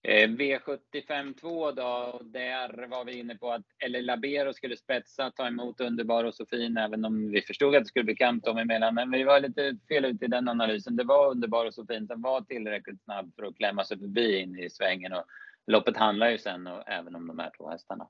Eh, 0.05 0.29
V75 0.29 1.39
2 1.39 1.71
då, 1.71 2.19
där 2.23 2.87
var 2.87 3.05
vi 3.05 3.19
inne 3.19 3.35
på 3.35 3.51
att 3.51 3.61
Eller 3.79 4.01
Labero 4.01 4.53
skulle 4.53 4.77
spetsa, 4.77 5.31
ta 5.31 5.47
emot 5.47 5.81
Underbar 5.81 6.23
och 6.23 6.35
Sofin, 6.35 6.77
även 6.77 7.05
om 7.05 7.31
vi 7.31 7.41
förstod 7.41 7.75
att 7.75 7.83
det 7.83 7.87
skulle 7.87 8.05
bli 8.05 8.15
kamp 8.15 8.43
dem 8.43 8.57
emellan. 8.57 8.95
Men 8.95 9.11
vi 9.11 9.23
var 9.23 9.39
lite 9.39 9.77
fel 9.87 10.05
ute 10.05 10.25
i 10.25 10.27
den 10.27 10.49
analysen. 10.49 10.95
Det 10.95 11.03
var 11.03 11.31
Underbar 11.31 11.65
och 11.65 11.73
Sofin 11.73 12.07
som 12.07 12.21
var 12.21 12.41
tillräckligt 12.41 13.03
snabb 13.03 13.35
för 13.35 13.43
att 13.43 13.57
klämma 13.57 13.85
sig 13.85 13.99
förbi 13.99 14.39
in 14.39 14.59
i 14.59 14.69
svängen. 14.69 15.13
Och 15.13 15.25
loppet 15.67 15.97
handlar 15.97 16.29
ju 16.29 16.37
sen 16.37 16.67
och, 16.67 16.83
även 16.87 17.15
om 17.15 17.27
de 17.27 17.39
här 17.39 17.51
två 17.57 17.69
hästarna. 17.69 18.07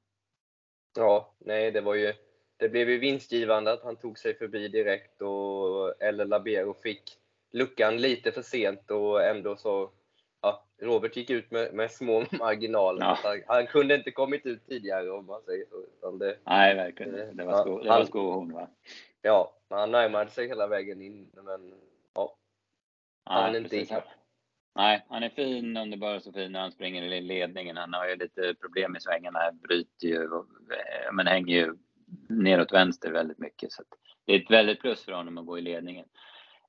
Ja, 0.97 1.35
nej, 1.39 1.71
det 1.71 1.81
var 1.81 1.95
ju 1.95 2.13
det 2.57 2.69
blev 2.69 2.89
ju 2.89 2.97
vinstgivande 2.97 3.71
att 3.71 3.83
han 3.83 3.95
tog 3.95 4.19
sig 4.19 4.37
förbi 4.37 4.67
direkt 4.67 5.21
och 5.21 6.01
Eller 6.01 6.25
Labero 6.25 6.73
fick 6.73 7.03
luckan 7.51 7.97
lite 7.97 8.31
för 8.31 8.41
sent 8.41 8.91
och 8.91 9.23
ändå 9.23 9.55
så 9.55 9.91
Robert 10.83 11.15
gick 11.15 11.29
ut 11.29 11.51
med, 11.51 11.73
med 11.73 11.91
små 11.91 12.25
marginaler. 12.31 13.01
Ja. 13.01 13.17
Han, 13.23 13.41
han, 13.47 13.67
kunde 13.67 13.95
inte 13.95 14.11
kommit 14.11 14.45
ut 14.45 14.67
tidigare 14.67 15.11
om 15.11 15.25
man 15.25 15.41
säger 15.41 15.65
så. 16.01 16.11
Det, 16.11 16.37
Nej, 16.43 16.75
verkligen. 16.75 17.37
Det 17.37 17.43
var, 17.43 17.61
sko, 17.61 17.79
det 17.79 17.89
var 17.89 18.05
skohorn 18.05 18.53
va? 18.53 18.67
Ja, 19.21 19.53
han 19.69 19.91
närmade 19.91 20.29
sig 20.29 20.47
hela 20.47 20.67
vägen 20.67 21.01
in, 21.01 21.29
men 21.33 21.73
ja. 22.13 22.37
Han 23.23 23.51
Nej, 23.51 23.61
inte 23.61 23.69
precis. 23.69 23.97
Nej, 24.75 25.05
han 25.09 25.23
är 25.23 25.29
fin, 25.29 25.77
underbar 25.77 26.15
och 26.15 26.21
så 26.21 26.31
fin 26.31 26.51
när 26.51 26.59
han 26.59 26.71
springer 26.71 27.03
i 27.03 27.21
ledningen. 27.21 27.77
Han 27.77 27.93
har 27.93 28.07
ju 28.07 28.15
lite 28.15 28.55
problem 28.61 28.95
i 28.95 28.99
svängarna, 28.99 29.51
bryter 29.51 30.07
ju, 30.07 30.29
men 31.11 31.27
hänger 31.27 31.55
ju 31.55 31.75
neråt 32.29 32.73
vänster 32.73 33.11
väldigt 33.11 33.39
mycket. 33.39 33.71
Så 33.71 33.83
det 34.25 34.33
är 34.33 34.39
ett 34.39 34.51
väldigt 34.51 34.81
plus 34.81 35.05
för 35.05 35.11
honom 35.11 35.37
att 35.37 35.45
gå 35.45 35.57
i 35.57 35.61
ledningen. 35.61 36.05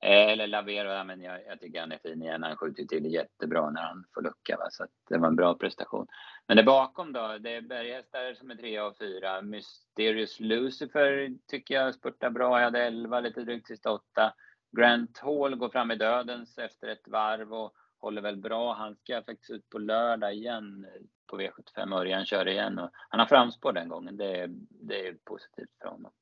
Eh, 0.00 0.32
eller 0.32 0.46
Lavero, 0.46 1.04
men 1.04 1.22
jag, 1.22 1.46
jag 1.46 1.60
tycker 1.60 1.80
han 1.80 1.92
är 1.92 1.98
fin 1.98 2.22
igen. 2.22 2.42
Han 2.42 2.56
skjuter 2.56 2.84
till 2.84 3.12
jättebra 3.12 3.70
när 3.70 3.82
han 3.82 4.04
får 4.14 4.22
lucka. 4.22 4.56
Va? 4.56 4.68
Så 4.70 4.86
det 5.08 5.18
var 5.18 5.28
en 5.28 5.36
bra 5.36 5.54
prestation. 5.54 6.06
Men 6.46 6.56
det 6.56 6.62
bakom 6.62 7.12
då, 7.12 7.38
det 7.38 7.54
är 7.54 7.60
berghästar 7.60 8.34
som 8.34 8.50
är 8.50 8.54
trea 8.54 8.86
och 8.86 8.98
fyra. 8.98 9.42
Mysterious 9.42 10.40
Lucifer 10.40 11.34
tycker 11.46 11.74
jag 11.74 11.94
spurtar 11.94 12.30
bra. 12.30 12.58
Jag 12.58 12.64
hade 12.64 12.84
elva, 12.84 13.20
lite 13.20 13.40
drygt 13.40 13.66
sista 13.66 13.92
åtta. 13.92 14.34
Grant 14.76 15.18
Hall 15.18 15.56
går 15.56 15.68
fram 15.68 15.90
i 15.90 15.96
dödens 15.96 16.58
efter 16.58 16.88
ett 16.88 17.08
varv 17.08 17.54
och 17.54 17.72
håller 18.00 18.22
väl 18.22 18.36
bra. 18.36 18.74
Han 18.74 18.96
ska 18.96 19.22
faktiskt 19.22 19.50
ut 19.50 19.70
på 19.70 19.78
lördag 19.78 20.34
igen 20.34 20.86
på 21.26 21.40
V75 21.40 21.94
Örjan 21.94 22.24
kör 22.24 22.48
igen 22.48 22.78
och 22.78 22.90
han 23.08 23.20
har 23.20 23.26
framspår 23.26 23.72
den 23.72 23.88
gången. 23.88 24.16
Det 24.16 24.40
är, 24.40 24.48
det 24.68 25.08
är 25.08 25.16
positivt 25.24 25.70
för 25.82 25.88
honom. 25.88 26.12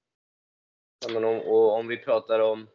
Ja, 1.07 1.13
men 1.13 1.25
om, 1.25 1.39
och 1.39 1.79
om 1.79 1.89
vi 1.89 1.97
pratar 1.97 2.41
om 2.41 2.69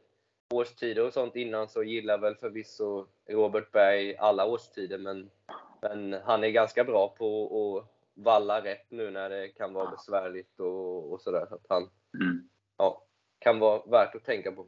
årstider 0.53 1.05
och 1.05 1.13
sånt 1.13 1.35
innan 1.35 1.67
så 1.67 1.83
gillar 1.83 2.17
väl 2.17 2.35
förvisso 2.35 3.07
Robert 3.29 3.71
Berg 3.71 4.17
alla 4.17 4.45
årstider, 4.45 4.97
men, 4.97 5.29
men 5.81 6.13
han 6.13 6.43
är 6.43 6.49
ganska 6.49 6.83
bra 6.83 7.15
på 7.17 7.77
att 7.77 7.97
valla 8.25 8.63
rätt 8.63 8.91
nu 8.91 9.11
när 9.11 9.29
det 9.29 9.47
kan 9.47 9.73
vara 9.73 9.91
besvärligt 9.91 10.59
och, 10.59 11.11
och 11.11 11.21
sådär. 11.21 11.53
Att 11.53 11.65
han 11.69 11.89
mm. 12.21 12.49
ja, 12.77 13.07
kan 13.39 13.59
vara 13.59 13.81
värt 13.85 14.15
att 14.15 14.23
tänka 14.23 14.51
på. 14.51 14.67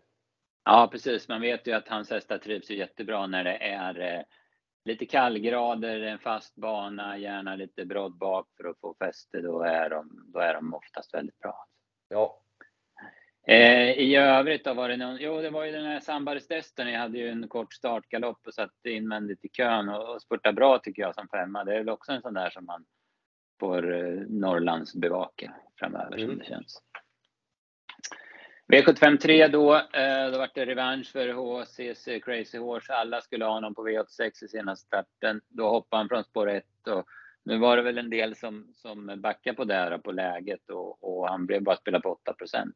Ja, 0.63 0.89
precis. 0.91 1.27
Man 1.27 1.41
vet 1.41 1.67
ju 1.67 1.73
att 1.73 1.87
hans 1.87 2.09
hästar 2.09 2.37
trivs 2.37 2.69
jättebra 2.69 3.27
när 3.27 3.43
det 3.43 3.57
är 3.57 3.99
eh, 3.99 4.23
lite 4.85 5.05
kallgrader, 5.05 6.01
en 6.01 6.19
fast 6.19 6.55
bana, 6.55 7.17
gärna 7.17 7.55
lite 7.55 7.85
brodd 7.85 8.17
bak 8.17 8.47
för 8.57 8.69
att 8.69 8.79
få 8.79 8.95
fäste. 8.99 9.41
Då 9.41 9.61
är 9.61 9.89
de, 9.89 10.31
då 10.33 10.39
är 10.39 10.53
de 10.53 10.73
oftast 10.73 11.13
väldigt 11.13 11.39
bra. 11.39 11.67
Ja, 12.09 12.41
Eh, 13.49 13.91
I 13.99 14.15
övrigt 14.15 14.63
då 14.63 14.73
var 14.73 14.89
det 14.89 14.97
någon, 14.97 15.17
jo 15.19 15.41
det 15.41 15.49
var 15.49 15.65
ju 15.65 15.71
den 15.71 15.85
här 15.85 15.99
Sambares-testen. 15.99 16.91
Jag 16.91 16.99
hade 16.99 17.17
ju 17.17 17.29
en 17.29 17.47
kort 17.47 17.73
startgalopp 17.73 18.47
och 18.47 18.53
satt 18.53 18.71
invändigt 18.83 19.45
i 19.45 19.49
kön 19.49 19.89
och, 19.89 20.15
och 20.15 20.21
spurtade 20.21 20.55
bra 20.55 20.79
tycker 20.79 21.01
jag 21.01 21.15
som 21.15 21.27
femma. 21.27 21.63
Det 21.63 21.73
är 21.73 21.77
väl 21.77 21.89
också 21.89 22.11
en 22.11 22.21
sån 22.21 22.33
där 22.33 22.49
som 22.49 22.65
man 22.65 22.85
får 23.59 23.93
eh, 23.93 24.21
Norrlands 24.27 24.95
bevaka 24.95 25.53
framöver 25.79 26.17
mm. 26.17 26.29
som 26.29 26.37
det 26.37 26.45
känns. 26.45 26.81
V75 28.73 29.17
3 29.17 29.47
då, 29.47 29.75
eh, 29.75 30.31
då 30.31 30.37
var 30.37 30.49
det 30.53 30.65
revansch 30.65 31.11
för 31.11 31.29
HCC 31.33 32.05
Crazy 32.25 32.57
Horse. 32.57 32.93
Alla 32.93 33.21
skulle 33.21 33.45
ha 33.45 33.51
honom 33.51 33.75
på 33.75 33.87
V86 33.87 34.43
i 34.43 34.47
senaste 34.47 34.85
starten. 34.85 35.41
Då 35.47 35.69
hoppade 35.69 35.99
han 35.99 36.09
från 36.09 36.23
spår 36.23 36.49
1 36.49 36.65
och 36.87 37.05
nu 37.43 37.57
var 37.57 37.77
det 37.77 37.83
väl 37.83 37.97
en 37.97 38.09
del 38.09 38.35
som, 38.35 38.73
som 38.75 39.21
backade 39.21 39.55
på 39.55 39.63
det 39.63 39.99
på 40.03 40.11
läget 40.11 40.69
och, 40.69 41.03
och 41.03 41.29
han 41.29 41.45
blev 41.45 41.63
bara 41.63 41.75
spela 41.75 41.99
på 41.99 42.09
8 42.11 42.33
procent. 42.33 42.75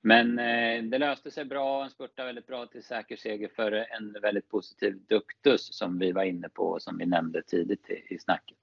Men 0.00 0.38
eh, 0.38 0.82
det 0.82 0.98
löste 0.98 1.30
sig 1.30 1.44
bra. 1.44 1.80
Han 1.80 1.90
spurtade 1.90 2.26
väldigt 2.26 2.46
bra 2.46 2.66
till 2.66 2.84
säker 2.84 3.16
seger 3.16 3.48
för 3.48 3.72
en 3.72 4.16
väldigt 4.22 4.48
positiv 4.48 5.00
Duktus 5.08 5.74
som 5.74 5.98
vi 5.98 6.12
var 6.12 6.24
inne 6.24 6.48
på 6.48 6.62
och 6.62 6.82
som 6.82 6.98
vi 6.98 7.06
nämnde 7.06 7.42
tidigt 7.42 7.90
i, 7.90 8.18
snacket. 8.18 8.58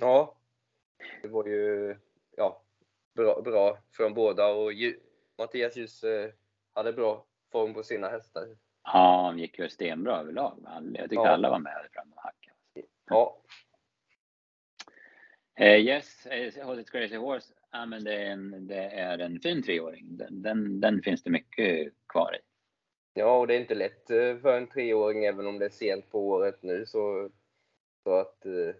Ja, 0.00 0.36
det 1.22 1.28
var 1.28 1.46
ju 1.46 1.96
ja, 2.36 2.62
bra, 3.14 3.40
bra 3.44 3.78
från 3.92 4.14
båda 4.14 4.46
och 4.46 4.72
Mattias 5.38 5.76
Ljus 5.76 6.04
eh, 6.04 6.30
hade 6.74 6.92
bra 6.92 7.24
form 7.52 7.74
på 7.74 7.82
sina 7.82 8.08
hästar. 8.08 8.56
Ja, 8.84 9.22
han 9.24 9.38
gick 9.38 9.58
ju 9.58 9.68
stenbra 9.68 10.16
överlag. 10.16 10.58
Jag 10.92 11.02
tyckte 11.02 11.14
ja. 11.14 11.28
alla 11.28 11.50
var 11.50 11.58
med 11.58 11.88
fram 11.92 12.12
och 12.12 12.22
hackade. 12.22 12.86
Ja. 13.06 13.42
Uh, 15.60 15.66
yes, 15.66 16.26
Hold 16.62 16.80
It 16.80 16.90
Crazy 16.90 17.16
Horse 17.16 17.54
ja, 17.72 17.86
men 17.86 18.04
det, 18.04 18.14
är 18.14 18.30
en, 18.30 18.66
det 18.66 18.84
är 18.84 19.18
en 19.18 19.40
fin 19.40 19.62
treåring. 19.62 20.16
Den, 20.16 20.42
den, 20.42 20.80
den, 20.80 21.02
finns 21.02 21.22
det 21.22 21.30
mycket 21.30 21.92
kvar 22.08 22.36
i. 22.36 22.38
Ja, 23.14 23.38
och 23.38 23.46
det 23.46 23.54
är 23.54 23.60
inte 23.60 23.74
lätt 23.74 24.10
eh, 24.10 24.36
för 24.36 24.56
en 24.56 24.66
treåring 24.66 25.24
även 25.24 25.46
om 25.46 25.58
det 25.58 25.64
är 25.64 25.70
sent 25.70 26.10
på 26.10 26.28
året 26.28 26.62
nu. 26.62 26.86
Så, 26.86 27.30
så 28.04 28.14
att 28.14 28.46
eh, 28.46 28.74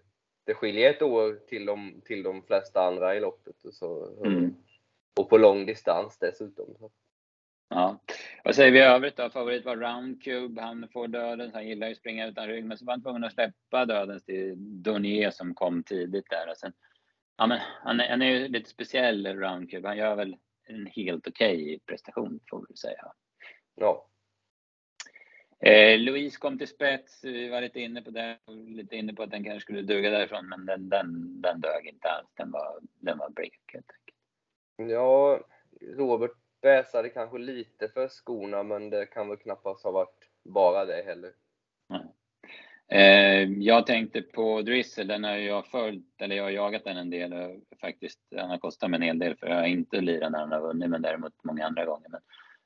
det 0.45 0.53
skiljer 0.53 0.89
ett 0.89 1.01
år 1.01 1.39
till 1.47 1.65
de, 1.65 2.01
till 2.05 2.23
de 2.23 2.43
flesta 2.43 2.87
andra 2.87 3.15
i 3.15 3.19
loppet. 3.19 3.63
Och, 3.63 3.73
så, 3.73 4.17
mm. 4.25 4.55
och 5.19 5.29
på 5.29 5.37
lång 5.37 5.65
distans 5.65 6.17
dessutom. 6.17 6.75
Ja. 7.69 7.99
Vad 8.43 8.55
säger 8.55 8.71
vi 8.71 8.79
i 8.79 8.81
övrigt 8.81 9.17
då? 9.17 9.29
Favorit 9.29 9.65
var 9.65 9.77
Roundcube. 9.77 10.61
Han 10.61 10.87
får 10.93 11.07
dödens. 11.07 11.53
Han 11.53 11.67
gillar 11.67 11.87
ju 11.87 11.91
att 11.91 11.97
springa 11.97 12.27
utan 12.27 12.47
rygg, 12.47 12.65
men 12.65 12.77
så 12.77 12.85
var 12.85 12.93
han 12.93 13.03
tvungen 13.03 13.23
att 13.23 13.33
släppa 13.33 13.85
dödens 13.85 14.23
till 14.23 14.53
Donier 14.57 15.31
som 15.31 15.55
kom 15.55 15.83
tidigt 15.83 16.29
där. 16.29 16.49
Och 16.49 16.57
sen 16.57 16.73
ja, 17.37 17.47
men 17.47 17.59
han, 17.59 17.99
är, 17.99 18.09
han 18.09 18.21
är 18.21 18.25
ju 18.25 18.47
lite 18.47 18.69
speciell, 18.69 19.27
Roundcube. 19.27 19.87
Han 19.87 19.97
gör 19.97 20.15
väl 20.15 20.37
en 20.67 20.85
helt 20.87 21.27
okej 21.27 21.63
okay 21.63 21.79
prestation, 21.79 22.39
får 22.49 22.65
vi 22.69 22.75
säga. 22.75 23.11
Ja. 23.75 24.07
Eh, 25.59 25.99
Louise 25.99 26.37
kom 26.39 26.57
till 26.57 26.67
spets. 26.67 27.23
Vi 27.23 27.49
var 27.49 27.61
lite 27.61 27.79
inne 27.79 28.01
på 28.01 28.11
det. 28.11 28.37
Lite 28.47 28.95
inne 28.95 29.13
på 29.13 29.23
att 29.23 29.31
den 29.31 29.43
kanske 29.43 29.61
skulle 29.61 29.81
duga 29.81 30.09
därifrån, 30.09 30.49
men 30.49 30.65
den, 30.65 30.89
den, 30.89 31.41
den 31.41 31.61
dög 31.61 31.87
inte 31.87 32.09
alls. 32.09 32.29
Den 32.33 32.51
var, 32.51 32.79
den 32.81 33.17
var 33.17 33.29
blek 33.29 33.61
helt 33.73 33.91
enkelt. 33.91 34.91
Ja, 34.91 35.39
Robert 35.81 36.31
bäsade 36.61 37.09
kanske 37.09 37.37
lite 37.37 37.87
för 37.87 38.07
skorna, 38.07 38.63
men 38.63 38.89
det 38.89 39.05
kan 39.05 39.29
väl 39.29 39.37
knappast 39.37 39.83
ha 39.83 39.91
varit 39.91 40.29
bara 40.43 40.85
det 40.85 41.03
heller. 41.05 41.33
Eh, 42.91 43.49
jag 43.51 43.85
tänkte 43.85 44.21
på 44.21 44.61
Drizzle, 44.61 45.03
den 45.03 45.23
har 45.23 45.35
jag 45.35 45.67
följt, 45.67 46.21
eller 46.21 46.35
jag 46.35 46.43
har 46.43 46.51
jagat 46.51 46.83
den 46.83 46.97
en 46.97 47.09
del 47.09 47.33
och 47.33 47.77
faktiskt, 47.81 48.19
den 48.29 48.49
har 48.49 48.57
kostat 48.57 48.89
mig 48.89 48.97
en 48.97 49.03
hel 49.03 49.19
del 49.19 49.35
för 49.35 49.47
jag 49.47 49.55
har 49.55 49.65
inte 49.65 50.01
lirat 50.01 50.31
när 50.31 50.39
han 50.39 50.51
har 50.51 50.61
vunnit, 50.61 50.89
men 50.89 51.01
däremot 51.01 51.43
många 51.43 51.65
andra 51.65 51.85
gånger. 51.85 52.09
Men 52.09 52.21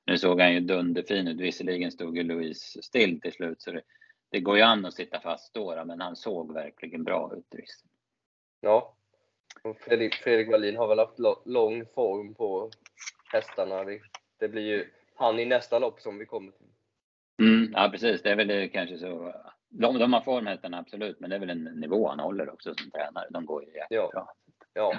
nu 0.05 0.17
såg 0.17 0.41
han 0.41 0.53
ju 0.53 0.59
dunderfin 0.59 1.27
ut. 1.27 1.39
Visserligen 1.39 1.91
stod 1.91 2.17
ju 2.17 2.23
Louise 2.23 2.81
still 2.81 3.21
till 3.21 3.31
slut, 3.31 3.61
så 3.61 3.71
det, 3.71 3.81
det 4.31 4.39
går 4.39 4.57
ju 4.57 4.63
an 4.63 4.85
att 4.85 4.93
sitta 4.93 5.19
fast 5.19 5.53
då, 5.53 5.83
men 5.85 6.01
han 6.01 6.15
såg 6.15 6.53
verkligen 6.53 7.03
bra 7.03 7.31
ut, 7.37 7.51
Drizzle. 7.51 7.89
Ja, 8.61 8.95
och 9.61 9.77
Fredrik, 9.77 10.15
Fredrik 10.15 10.51
Wallin 10.51 10.77
har 10.77 10.87
väl 10.87 10.99
haft 10.99 11.19
lång 11.45 11.85
form 11.85 12.33
på 12.33 12.71
hästarna. 13.33 13.85
Det 14.39 14.47
blir 14.47 14.61
ju 14.61 14.89
han 15.15 15.39
i 15.39 15.45
nästa 15.45 15.79
lopp 15.79 16.01
som 16.01 16.17
vi 16.17 16.25
kommer 16.25 16.51
till. 16.51 16.67
Mm, 17.39 17.73
ja, 17.73 17.89
precis. 17.91 18.21
Det 18.21 18.31
är 18.31 18.35
väl 18.35 18.69
kanske 18.69 18.97
så 18.97 19.33
de, 19.69 19.99
de 19.99 20.13
har 20.13 20.21
formhästarna 20.21 20.77
absolut, 20.77 21.19
men 21.19 21.29
det 21.29 21.35
är 21.35 21.39
väl 21.39 21.49
en 21.49 21.63
nivå 21.63 22.07
han 22.07 22.19
håller 22.19 22.49
också 22.49 22.73
som 22.75 22.91
tränare. 22.91 23.27
De 23.29 23.45
går 23.45 23.63
ju 23.63 23.73
jättebra. 23.73 24.09
Ja. 24.13 24.27
ja. 24.73 24.93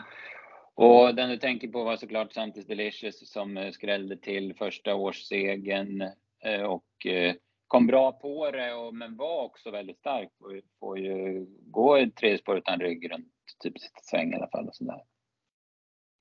Och 0.76 1.14
den 1.14 1.28
du 1.28 1.36
tänker 1.36 1.68
på 1.68 1.84
var 1.84 1.96
såklart 1.96 2.32
Santis 2.32 2.66
Delicious 2.66 3.32
som 3.32 3.56
eh, 3.56 3.70
skrällde 3.70 4.16
till 4.16 4.54
första 4.54 4.94
årssegen 4.94 6.02
eh, 6.44 6.62
och 6.62 7.06
eh, 7.06 7.34
kom 7.66 7.86
bra 7.86 8.12
på 8.12 8.50
det, 8.50 8.74
och, 8.74 8.94
men 8.94 9.16
var 9.16 9.42
också 9.42 9.70
väldigt 9.70 9.98
stark. 9.98 10.28
Får, 10.38 10.60
får 10.80 10.98
ju 10.98 11.46
gå 11.60 11.98
i 11.98 12.10
tre 12.10 12.38
spår 12.38 12.58
utan 12.58 12.80
rygg 12.80 13.12
runt 13.12 13.32
typ 13.58 13.74
sväng 14.02 14.32
i 14.32 14.36
alla 14.36 14.48
fall. 14.48 14.68
Och 14.68 14.76
sådär. 14.76 15.02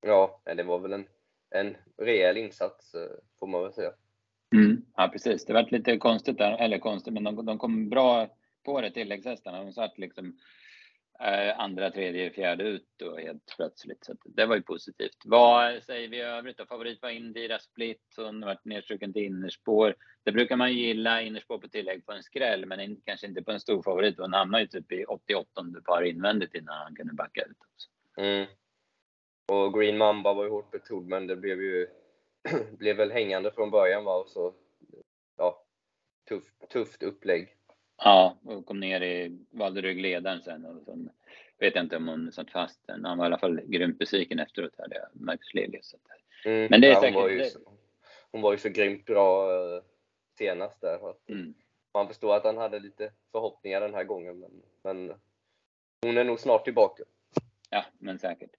Ja, 0.01 0.41
det 0.43 0.63
var 0.63 0.79
väl 0.79 0.93
en, 0.93 1.07
en 1.49 1.77
rejäl 1.97 2.37
insats 2.37 2.95
får 3.39 3.47
man 3.47 3.63
väl 3.63 3.73
säga. 3.73 3.91
Mm, 4.55 4.81
ja, 4.95 5.09
precis. 5.13 5.45
Det 5.45 5.53
var 5.53 5.67
lite 5.69 5.97
konstigt 5.97 6.37
där, 6.37 6.57
eller 6.57 6.79
konstigt, 6.79 7.13
men 7.13 7.23
de, 7.23 7.45
de 7.45 7.57
kom 7.57 7.89
bra 7.89 8.27
på 8.65 8.81
det, 8.81 8.91
tilläggshästarna. 8.91 9.63
De 9.63 9.73
satt 9.73 9.97
liksom 9.97 10.37
eh, 11.19 11.59
andra, 11.59 11.91
tredje, 11.91 12.31
fjärde 12.31 12.63
ut 12.63 12.87
då 12.95 13.17
helt 13.17 13.43
plötsligt. 13.55 14.05
Så 14.05 14.15
det 14.25 14.45
var 14.45 14.55
ju 14.55 14.61
positivt. 14.61 15.17
Vad 15.25 15.83
säger 15.83 16.09
vi 16.09 16.17
i 16.17 16.21
övrigt 16.21 16.57
då? 16.57 16.65
Favorit 16.65 17.01
var 17.01 17.09
Indira 17.09 17.59
Split. 17.59 18.13
Hon 18.17 18.43
har 18.43 18.49
varit 18.49 18.65
nedstruken 18.65 19.13
till 19.13 19.23
innerspår. 19.23 19.95
Det 20.23 20.31
brukar 20.31 20.55
man 20.55 20.73
gilla, 20.73 21.21
innerspår 21.21 21.57
på 21.57 21.67
tillägg 21.67 22.05
på 22.05 22.11
en 22.11 22.23
skräll, 22.23 22.65
men 22.65 22.79
in, 22.79 23.01
kanske 23.05 23.27
inte 23.27 23.43
på 23.43 23.51
en 23.51 23.59
stor 23.59 23.83
favorit. 23.83 24.19
Hon 24.19 24.33
hamnade 24.33 24.63
ju 24.63 24.67
typ 24.67 24.91
i 24.91 25.05
88 25.05 25.65
par 25.85 26.03
invändigt 26.03 26.55
innan 26.55 26.77
han 26.77 26.95
kunde 26.95 27.13
backa 27.13 27.41
ut. 27.41 27.57
Också. 27.73 27.89
Mm. 28.21 28.45
Och 29.47 29.73
Green 29.73 29.97
Mamba 29.97 30.33
var 30.33 30.43
ju 30.43 30.49
hårt 30.49 30.71
betrodd, 30.71 31.07
men 31.07 31.27
det 31.27 31.35
blev 31.35 31.61
ju 31.61 31.87
blev 32.77 32.97
väl 32.97 33.11
hängande 33.11 33.51
från 33.51 33.71
början 33.71 34.05
va? 34.05 34.15
Och 34.15 34.29
så, 34.29 34.53
ja, 35.37 35.63
tufft, 36.29 36.69
tufft 36.69 37.03
upplägg. 37.03 37.55
Ja, 37.97 38.37
och 38.43 38.65
kom 38.65 38.79
ner 38.79 39.01
i, 39.01 39.39
valde 39.49 39.81
ryggledaren 39.81 40.41
sen 40.41 40.65
och 40.65 40.83
sen 40.85 41.09
vet 41.59 41.75
jag 41.75 41.83
inte 41.83 41.97
om 41.97 42.07
hon 42.07 42.31
satt 42.31 42.51
fast 42.51 42.87
den. 42.87 43.05
Han 43.05 43.17
var 43.17 43.25
i 43.25 43.27
alla 43.27 43.37
fall 43.37 43.61
grymt 43.61 43.99
besviken 43.99 44.39
efteråt 44.39 44.77
hade 44.77 44.95
jag, 44.95 45.39
Liljes. 45.53 45.95
Mm, 46.45 46.67
Men 46.69 46.81
det 46.81 46.87
är 46.87 46.91
ja, 46.91 47.01
säkert... 47.01 47.15
Hon 47.15 47.23
var, 47.23 47.29
ju 47.29 47.43
så, 47.43 47.59
hon 48.31 48.41
var 48.41 48.51
ju 48.51 48.57
så 48.57 48.69
grymt 48.69 49.05
bra. 49.05 49.51
Eh, 49.51 49.83
senast 50.37 50.81
där. 50.81 50.99
Mm. 51.27 51.53
Man 51.93 52.07
förstår 52.07 52.35
att 52.35 52.43
han 52.43 52.57
hade 52.57 52.79
lite 52.79 53.11
förhoppningar 53.31 53.81
den 53.81 53.93
här 53.93 54.03
gången, 54.03 54.39
men, 54.39 54.61
men 54.83 55.13
hon 56.01 56.17
är 56.17 56.23
nog 56.23 56.39
snart 56.39 56.63
tillbaka. 56.63 57.03
Ja, 57.69 57.85
men 57.99 58.19
säkert. 58.19 58.51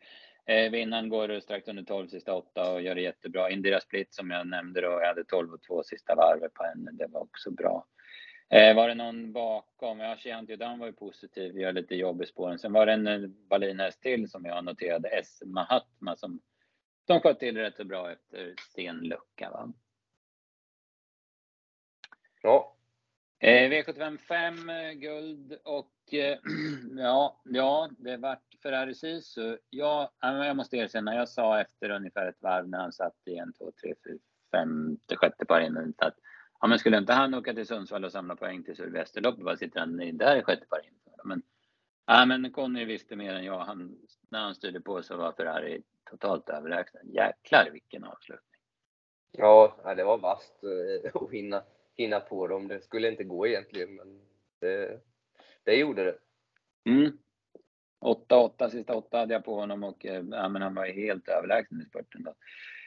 Eh, 0.47 0.71
vinnaren 0.71 1.09
går 1.09 1.41
strax 1.41 1.69
under 1.69 1.83
12 1.83 2.09
sista 2.09 2.35
åtta 2.35 2.73
och 2.73 2.83
gör 2.83 2.95
det 2.95 3.01
jättebra. 3.01 3.51
Indira 3.51 3.81
Split 3.81 4.15
som 4.15 4.31
jag 4.31 4.47
nämnde 4.47 4.81
då, 4.81 4.89
jag 4.89 5.07
hade 5.07 5.25
12 5.25 5.55
och 5.55 5.63
2 5.63 5.83
sista 5.83 6.15
varvet 6.15 6.55
på 6.55 6.65
henne. 6.65 6.91
Det 6.93 7.07
var 7.07 7.21
också 7.21 7.51
bra. 7.51 7.87
Eh, 8.49 8.77
var 8.77 8.89
det 8.89 8.95
någon 8.95 9.33
bakom? 9.33 10.01
Ja, 10.01 10.17
Shihan 10.17 10.51
Yodan 10.51 10.79
var 10.79 10.87
ju 10.87 10.93
positiv, 10.93 11.59
gör 11.59 11.73
lite 11.73 11.95
jobb 11.95 12.23
i 12.23 12.27
spåren. 12.27 12.59
Sen 12.59 12.73
var 12.73 12.87
det 12.87 12.93
en 12.93 13.07
eh, 13.07 13.31
Wallin 13.51 13.83
till 14.01 14.31
som 14.31 14.45
jag 14.45 14.65
noterade, 14.65 15.09
S. 15.09 15.43
Mahatma, 15.47 16.17
som, 16.17 16.41
som 17.07 17.21
sköt 17.21 17.39
till 17.39 17.57
rätt 17.57 17.77
så 17.77 17.85
bra 17.85 18.13
efter 18.13 18.55
stenlucka. 18.59 19.51
Va? 19.51 19.73
Ja. 22.43 22.76
Eh, 23.39 23.71
V75 23.71 24.19
5, 24.19 25.01
guld 25.01 25.59
och 25.65 26.15
eh, 26.15 26.39
ja, 26.97 27.41
ja, 27.45 27.91
det 27.99 28.17
vart 28.17 28.55
Ferrari 28.63 28.95
Sisu. 28.95 29.59
Ja, 29.71 30.13
jag 30.21 30.57
måste 30.57 30.77
erkänna, 30.77 31.15
jag 31.15 31.29
sa 31.29 31.61
efter 31.61 31.91
ungefär 31.91 32.27
ett 32.27 32.43
varv 32.43 32.69
när 32.69 32.79
han 32.79 32.93
satt 32.93 33.17
i 33.27 33.37
en, 33.37 33.53
två, 33.53 33.73
tre, 33.83 33.95
fyra, 34.05 34.19
femte, 34.53 35.17
sjätte 35.17 35.45
par 35.45 35.61
innan 35.61 35.95
att 35.99 36.15
ja, 36.61 36.67
men 36.67 36.79
skulle 36.79 36.99
inte 36.99 37.13
han 37.13 37.35
åka 37.35 37.55
till 37.55 37.67
Sundsvall 37.67 38.05
och 38.05 38.13
samla 38.13 38.37
poäng 38.37 38.65
till 38.65 38.77
Sylvesterloppet, 38.77 39.45
vad 39.45 39.59
sitter 39.59 39.81
han 39.81 40.01
i 40.01 40.13
där 40.13 40.37
i 40.37 40.43
sjätte 40.43 40.67
par 40.67 40.87
in? 40.87 40.95
Men, 41.25 41.43
ja, 42.07 42.25
men 42.25 42.53
Conny 42.53 42.85
visste 42.85 43.17
mer 43.17 43.35
än 43.35 43.45
jag. 43.45 43.59
Han, 43.59 43.99
när 44.29 44.41
han 44.41 44.55
styrde 44.55 44.81
på 44.81 45.03
så 45.03 45.17
var 45.17 45.33
Ferrari 45.33 45.83
totalt 46.11 46.49
överlägsen. 46.49 47.01
Jäklar 47.13 47.71
vilken 47.73 48.05
avslutning. 48.05 48.61
Ja, 49.33 49.95
det 49.97 50.05
var 50.05 50.19
vasst 50.19 50.65
eh, 50.65 51.11
att 51.23 51.31
hinna, 51.31 51.63
hinna 51.97 52.21
på 52.21 52.47
dem. 52.47 52.69
Det 52.69 52.81
skulle 52.81 53.09
inte 53.09 53.25
gå 53.25 53.47
egentligen, 53.47 53.95
men 53.95 54.21
det, 54.61 55.01
det 55.65 55.75
gjorde 55.75 56.05
det. 56.05 56.19
Mm. 56.91 57.19
8-8, 58.01 58.69
sista 58.69 58.95
åtta 58.95 59.19
hade 59.19 59.35
jag 59.35 59.45
på 59.45 59.55
honom 59.55 59.85
och 59.85 60.07
eh, 60.07 60.25
ja, 60.31 60.49
men 60.49 60.63
han 60.63 60.75
var 60.75 60.87
helt 60.87 61.29
överlägsen 61.29 61.81
i 61.81 61.85
spurten. 61.85 62.23
Då. 62.23 62.35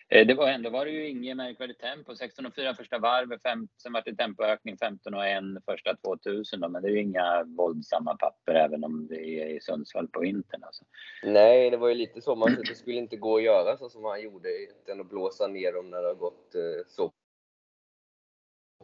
Eh, 0.09 0.27
det 0.27 0.33
var 0.33 0.47
ändå 0.47 0.69
var 0.69 0.85
det 0.85 0.91
ju 0.91 1.09
inget 1.09 1.37
märkvärdigt 1.37 1.79
tempo. 1.79 2.15
16 2.15 2.45
och 2.45 2.55
4 2.55 2.75
första 2.75 2.99
varvet, 2.99 3.41
sen 3.83 3.93
var 3.93 4.01
det 4.05 4.15
tempoökning 4.15 4.77
15 4.77 5.13
och 5.13 5.27
1 5.27 5.43
första 5.65 5.95
2000 5.95 6.59
då, 6.59 6.69
men 6.69 6.81
det 6.81 6.87
är 6.87 6.91
ju 6.91 7.01
inga 7.01 7.43
våldsamma 7.43 8.15
papper 8.15 8.53
även 8.53 8.83
om 8.83 9.07
det 9.07 9.25
är 9.25 9.45
i 9.47 9.61
Sundsvall 9.61 10.07
på 10.07 10.19
vintern. 10.19 10.63
Alltså. 10.63 10.83
Nej, 11.23 11.69
det 11.69 11.77
var 11.77 11.89
ju 11.89 11.95
lite 11.95 12.21
så. 12.21 12.35
Man, 12.35 12.55
det 12.67 12.75
skulle 12.75 12.95
inte 12.95 13.17
gå 13.17 13.37
att 13.37 13.43
göra 13.43 13.77
så 13.77 13.89
som 13.89 14.03
han 14.03 14.21
gjorde, 14.21 14.49
utan 14.49 15.01
att 15.01 15.09
blåsa 15.09 15.47
ner 15.47 15.73
dem 15.73 15.89
när 15.89 16.01
det 16.01 16.07
har 16.07 16.15
gått 16.15 16.55
eh, 16.55 16.87
så 16.87 17.11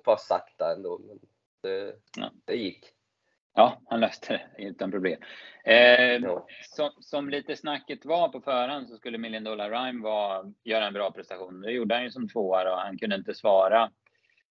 pass 0.05 0.27
sakta 0.27 0.73
ändå. 0.73 0.99
Men 1.07 1.19
det, 1.61 1.95
ja. 2.17 2.31
det 2.45 2.55
gick. 2.55 2.95
Ja, 3.53 3.81
han 3.85 3.99
löste 3.99 4.33
det 4.57 4.63
utan 4.63 4.91
problem. 4.91 5.19
Eh, 5.63 6.15
ja. 6.15 6.47
som, 6.75 6.91
som, 6.99 7.29
lite 7.29 7.55
snacket 7.55 8.05
var 8.05 8.29
på 8.29 8.41
förhand 8.41 8.89
så 8.89 8.97
skulle 8.97 9.17
Million 9.17 9.43
Dollar 9.43 9.69
Rhyme 9.69 10.03
var, 10.03 10.53
göra 10.63 10.87
en 10.87 10.93
bra 10.93 11.11
prestation. 11.11 11.61
Det 11.61 11.71
gjorde 11.71 11.95
han 11.95 12.03
ju 12.03 12.11
som 12.11 12.29
tvåa 12.29 12.71
och 12.73 12.79
han 12.79 12.97
kunde 12.97 13.15
inte 13.15 13.33
svara. 13.33 13.91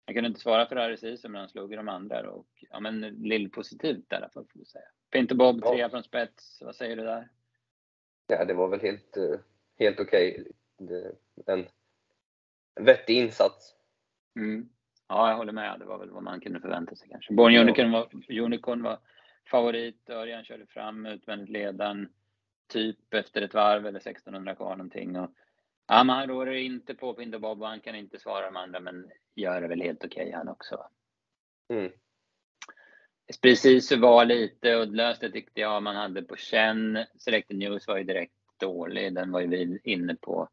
Han 0.07 0.15
kunde 0.15 0.29
inte 0.29 0.41
svara 0.41 0.67
för 0.67 0.77
RSI 0.77 1.29
men 1.29 1.41
han 1.41 1.49
slog 1.49 1.73
i 1.73 1.77
de 1.77 1.89
andra. 1.89 2.31
Och, 2.31 2.47
ja, 2.71 2.81
men 2.81 3.01
lill 3.01 3.51
positivt 3.51 4.13
i 4.13 4.15
alla 4.15 4.29
fall 4.29 4.47
får 4.53 4.59
vi 4.59 4.65
säga. 4.65 4.85
Pinter 5.11 5.35
Bob, 5.35 5.61
ja. 5.63 5.73
trea 5.73 5.91
från 5.91 6.03
spets. 6.03 6.63
Vad 6.63 6.77
säger 6.77 6.97
du 6.97 7.03
där? 7.03 7.29
Ja, 8.27 8.45
det 8.45 8.55
var 8.55 8.69
väl 8.69 8.81
helt, 8.81 9.17
eh, 9.17 9.39
helt 9.79 10.01
okej. 10.01 10.47
Okay. 10.79 11.05
En 11.47 11.67
vettig 12.81 13.17
insats. 13.17 13.75
Mm. 14.37 14.69
Ja, 15.09 15.31
jag 15.31 15.37
håller 15.37 15.53
med. 15.53 15.79
Det 15.79 15.85
var 15.85 15.99
väl 15.99 16.11
vad 16.11 16.23
man 16.23 16.41
kunde 16.41 16.61
förvänta 16.61 16.97
sig 16.97 17.09
kanske. 17.11 17.35
Born 17.35 17.57
Unicorn 17.57 17.93
var, 17.93 18.09
Unicorn 18.41 18.83
var 18.83 18.99
favorit. 19.51 20.11
Örjan 20.11 20.45
körde 20.45 20.67
fram 20.67 21.07
utvändigt 21.07 21.51
ledaren 21.51 22.09
typ 22.69 23.15
efter 23.15 23.43
ett 23.43 23.55
varv 23.55 23.87
eller 23.87 24.01
1600 24.01 24.55
kvar 24.55 24.77
någonting. 24.77 25.19
Och, 25.19 25.31
ja, 25.87 26.05
man 26.05 26.27
rår 26.27 26.53
inte 26.53 26.95
på 26.95 27.15
Pinder 27.15 27.39
Bob 27.39 27.63
och 27.63 27.69
han 27.69 27.81
kan 27.81 27.95
inte 27.95 28.19
svara 28.19 28.47
de 28.47 28.57
andra, 28.57 28.81
men 28.81 29.11
gör 29.35 29.61
det 29.61 29.69
väl 29.69 29.83
helt 29.83 30.05
okej 30.05 30.23
okay, 30.23 30.33
han 30.33 30.49
också. 30.49 30.87
Mm. 31.69 31.93
Precis 33.43 33.89
så 33.89 33.99
var 33.99 34.25
lite 34.25 34.75
uddlöst, 34.75 35.21
det 35.21 35.31
tyckte 35.31 35.61
jag 35.61 35.83
man 35.83 35.97
hade 35.97 36.23
på 36.23 36.37
känn. 36.37 36.99
Selected 37.19 37.57
News 37.57 37.89
var 37.89 37.99
ju 37.99 38.05
direkt 38.05 38.35
dålig. 38.61 39.15
Den 39.15 39.33
var 39.33 39.41
ju 39.41 39.47
vi 39.47 39.81
inne 39.85 40.15
på 40.15 40.49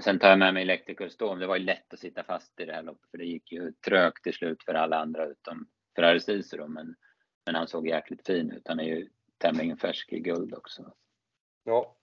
sen 0.00 0.18
tar 0.18 0.28
jag 0.28 0.38
med 0.38 0.54
mig 0.54 0.62
Electrical 0.62 1.10
Storm. 1.10 1.38
Det 1.38 1.46
var 1.46 1.56
ju 1.56 1.64
lätt 1.64 1.94
att 1.94 2.00
sitta 2.00 2.24
fast 2.24 2.60
i 2.60 2.64
det 2.64 2.72
här 2.72 2.82
loppet 2.82 3.10
för 3.10 3.18
det 3.18 3.24
gick 3.24 3.52
ju 3.52 3.72
trögt 3.72 4.22
till 4.22 4.34
slut 4.34 4.64
för 4.64 4.74
alla 4.74 4.98
andra 4.98 5.26
utom 5.26 5.66
Ferrari 5.96 6.20
Cicero. 6.20 6.68
Men, 6.68 6.94
men 7.46 7.54
han 7.54 7.68
såg 7.68 7.88
jäkligt 7.88 8.26
fin 8.26 8.50
ut. 8.50 8.68
Han 8.68 8.80
är 8.80 8.84
ju 8.84 9.08
tämligen 9.38 9.76
färsk 9.76 10.12
i 10.12 10.20
guld 10.20 10.54
också. 10.54 10.92
Ja. 11.64 11.96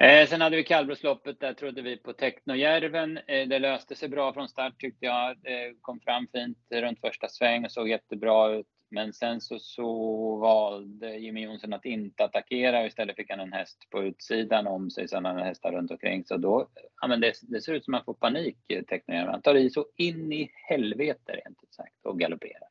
Eh, 0.00 0.28
sen 0.28 0.40
hade 0.40 0.56
vi 0.56 0.64
kallblodsloppet. 0.64 1.40
Där 1.40 1.54
trodde 1.54 1.82
vi 1.82 1.96
på 1.96 2.12
Technojärven. 2.12 3.18
Eh, 3.26 3.48
det 3.48 3.58
löste 3.58 3.94
sig 3.94 4.08
bra 4.08 4.32
från 4.32 4.48
start 4.48 4.78
tyckte 4.78 5.06
jag. 5.06 5.38
Det 5.38 5.74
kom 5.80 6.00
fram 6.00 6.28
fint 6.32 6.58
runt 6.70 7.00
första 7.00 7.28
sväng 7.28 7.64
och 7.64 7.72
såg 7.72 7.88
jättebra 7.88 8.50
ut. 8.50 8.66
Men 8.88 9.12
sen 9.12 9.40
så, 9.40 9.58
så 9.58 9.90
valde 10.36 11.16
Jimmy 11.16 11.44
Jonsson 11.44 11.72
att 11.72 11.84
inte 11.84 12.24
attackera 12.24 12.80
och 12.80 12.86
istället 12.86 13.16
fick 13.16 13.30
han 13.30 13.40
en 13.40 13.52
häst 13.52 13.86
på 13.90 14.02
utsidan 14.02 14.66
om 14.66 14.90
sig, 14.90 15.06
han 15.12 15.24
hade 15.24 15.44
hästar 15.44 15.72
runt 15.72 15.90
omkring. 15.90 16.24
Så 16.24 16.36
då, 16.36 16.68
ja 17.00 17.08
men 17.08 17.20
det, 17.20 17.34
det 17.42 17.60
ser 17.60 17.74
ut 17.74 17.84
som 17.84 17.94
att 17.94 17.98
han 17.98 18.04
får 18.04 18.14
panik, 18.14 18.58
Technojärven. 18.88 19.32
Han 19.32 19.42
tar 19.42 19.54
i 19.54 19.70
så 19.70 19.86
in 19.96 20.32
i 20.32 20.50
helvete 20.68 21.32
rent 21.32 21.62
ut 21.62 21.74
sagt 21.74 22.06
och 22.06 22.18
galopperar. 22.18 22.68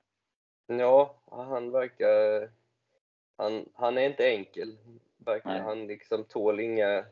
Ja, 0.67 1.21
han 1.31 1.71
verkar... 1.71 2.49
Han, 3.37 3.65
han 3.73 3.97
är 3.97 4.01
inte 4.01 4.29
enkel. 4.29 4.77
Verkar. 5.17 5.59
Han 5.59 5.87
liksom 5.87 6.23
tål 6.23 6.59
inga 6.59 7.05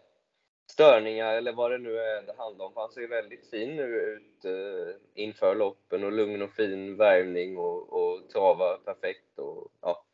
störningar 0.67 1.33
eller 1.33 1.53
vad 1.53 1.71
det 1.71 1.77
nu 1.77 1.97
är 1.97 2.21
det 2.21 2.33
handlar 2.37 2.65
om. 2.65 2.73
Han 2.75 2.91
ser 2.91 3.07
väldigt 3.07 3.49
fin 3.49 3.75
nu 3.75 3.83
ut 3.83 4.45
eh, 4.45 4.95
inför 5.23 5.55
loppen 5.55 6.03
och 6.03 6.11
lugn 6.11 6.41
och 6.41 6.51
fin 6.51 6.97
värmning 6.97 7.57
och, 7.57 7.93
och 7.93 8.29
travar 8.29 8.77
perfekt. 8.77 9.39
Och, 9.39 9.71
ja. 9.81 10.05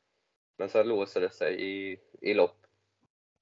Men 0.58 0.70
så 0.70 0.84
låser 0.84 1.22
det 1.22 1.34
sig 1.34 1.62
i, 1.62 1.98
i 2.22 2.34
lopp. 2.34 2.66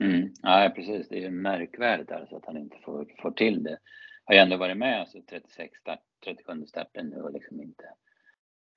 Mm. 0.04 0.34
Ja, 0.42 0.72
precis. 0.76 1.08
Det 1.10 1.18
är 1.18 1.22
ju 1.22 1.30
märkvärdigt 1.30 2.12
alltså 2.12 2.36
att 2.36 2.46
han 2.46 2.58
inte 2.58 2.78
får, 2.86 3.08
får 3.22 3.32
till 3.32 3.64
det. 3.64 3.78
Har 4.24 4.36
ju 4.36 4.40
ändå 4.40 4.58
varit 4.58 4.78
med 4.78 5.00
alltså 5.00 5.22
36 5.30 5.80
start, 5.80 6.04
37 6.24 6.66
starten 6.66 7.08
nu 7.08 7.22
och 7.22 7.34
liksom 7.34 7.62
inte. 7.62 7.84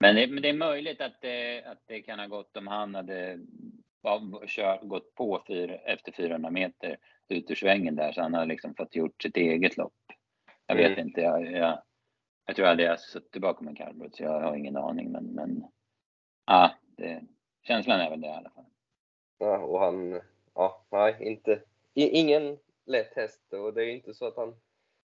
Men 0.00 0.14
det, 0.14 0.26
men 0.26 0.42
det 0.42 0.48
är 0.48 0.54
möjligt 0.54 1.00
att 1.00 1.20
det, 1.20 1.62
att 1.64 1.82
det 1.86 2.02
kan 2.02 2.18
ha 2.18 2.26
gått 2.26 2.56
om 2.56 2.66
han 2.66 2.94
hade 2.94 3.38
kör, 4.46 4.78
gått 4.82 5.14
på 5.14 5.42
fyr, 5.46 5.80
efter 5.84 6.12
400 6.12 6.50
meter 6.50 6.98
ut 7.28 7.50
ur 7.50 7.54
svängen 7.54 7.96
där 7.96 8.12
så 8.12 8.22
han 8.22 8.34
har 8.34 8.46
liksom 8.46 8.74
fått 8.74 8.96
gjort 8.96 9.22
sitt 9.22 9.36
eget 9.36 9.76
lopp. 9.76 9.92
Jag 10.66 10.76
vet 10.76 10.92
mm. 10.92 11.08
inte, 11.08 11.20
jag, 11.20 11.52
jag, 11.52 11.82
jag 12.46 12.56
tror 12.56 12.66
aldrig 12.66 12.88
jag 12.88 13.00
suttit 13.00 13.42
bakom 13.42 13.68
en 13.68 13.76
kallblod 13.76 14.14
så 14.14 14.22
jag 14.22 14.40
har 14.40 14.56
ingen 14.56 14.76
aning 14.76 15.12
men, 15.12 15.24
men 15.24 15.64
ja, 16.46 16.74
det, 16.96 17.22
känslan 17.62 18.00
är 18.00 18.10
väl 18.10 18.20
det 18.20 18.26
i 18.26 18.30
alla 18.30 18.50
fall. 18.50 18.64
Ja, 19.38 19.58
och 19.58 19.80
han, 19.80 20.20
ja, 20.54 20.86
nej, 20.90 21.16
inte, 21.20 21.62
ingen 21.94 22.58
lätt 22.86 23.16
häst 23.16 23.52
och 23.52 23.74
det 23.74 23.84
är 23.84 23.88
inte 23.88 24.14
så 24.14 24.26
att 24.26 24.36
han 24.36 24.54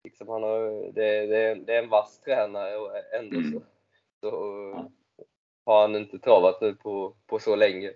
liksom 0.03 0.27
han 0.27 0.43
har, 0.43 0.91
det, 0.91 1.25
det, 1.25 1.55
det 1.55 1.75
är 1.75 1.83
en 1.83 1.89
vass 1.89 2.19
tränare 2.19 2.77
och 2.77 2.91
ändå 3.19 3.37
mm. 3.37 3.51
så, 3.51 3.59
så 4.19 4.29
ja. 4.75 4.91
har 5.65 5.81
han 5.81 5.95
inte 5.95 6.19
travat 6.19 6.61
nu 6.61 6.75
på, 6.75 7.15
på 7.25 7.39
så 7.39 7.55
länge. 7.55 7.93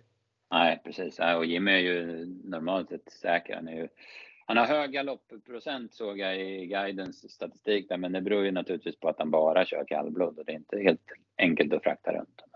Nej, 0.52 0.82
precis. 0.84 1.20
Och 1.20 1.46
Jimmy 1.46 1.72
är 1.72 1.78
ju 1.78 2.26
normalt 2.44 2.90
sett 2.90 3.12
säker. 3.12 3.56
Han, 3.56 3.68
är 3.68 3.76
ju, 3.76 3.88
han 4.46 4.58
har 4.58 4.66
hög 4.66 4.92
galoppprocent 4.92 5.94
såg 5.94 6.20
jag 6.20 6.40
i 6.42 6.66
guidens 6.66 7.32
statistik 7.32 7.90
där, 7.90 7.98
men 7.98 8.12
det 8.12 8.22
beror 8.22 8.46
ju 8.46 8.52
naturligtvis 8.52 9.00
på 9.00 9.10
att 9.10 9.20
han 9.20 9.32
bara 9.32 9.66
kör 9.66 9.86
kallblod 9.88 10.40
och 10.40 10.46
det 10.46 10.52
är 10.52 10.56
inte 10.56 10.80
helt 10.80 11.12
enkelt 11.38 11.74
att 11.74 11.84
frakta 11.84 12.12
runt 12.12 12.42
honom. 12.42 12.48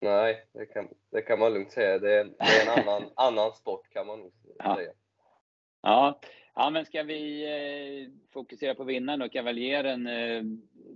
Nej, 0.00 0.46
det 0.52 0.66
kan, 0.66 0.88
det 1.10 1.22
kan 1.22 1.38
man 1.38 1.54
lugnt 1.54 1.72
säga. 1.72 1.98
Det 1.98 2.12
är, 2.12 2.24
det 2.24 2.44
är 2.44 2.72
en 2.72 2.82
annan, 2.82 3.10
annan 3.16 3.52
sport 3.52 3.88
kan 3.92 4.06
man 4.06 4.18
nog 4.18 4.32
säga. 4.32 4.76
Ja, 4.86 4.92
Ja, 5.82 6.20
Ja, 6.54 6.70
men 6.70 6.86
ska 6.86 7.02
vi 7.02 7.44
eh, 7.44 8.32
fokusera 8.32 8.74
på 8.74 8.84
vinnaren 8.84 9.22
och 9.22 9.32
Kavaljeren 9.32 10.06
eh, 10.06 10.42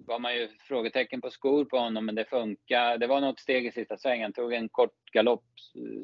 var 0.07 0.19
man 0.19 0.35
ju 0.35 0.49
frågetecken 0.49 1.21
på 1.21 1.31
skor 1.31 1.65
på 1.65 1.79
honom, 1.79 2.07
men 2.07 2.15
det 2.15 2.25
funkar. 2.25 2.99
Det 2.99 3.07
var 3.07 3.21
något 3.21 3.41
steg 3.41 3.67
i 3.67 3.73
sista 3.73 3.97
svängen. 3.97 4.33
Tog 4.33 4.53
en 4.53 4.69
kort 4.69 5.11
galopp, 5.13 5.45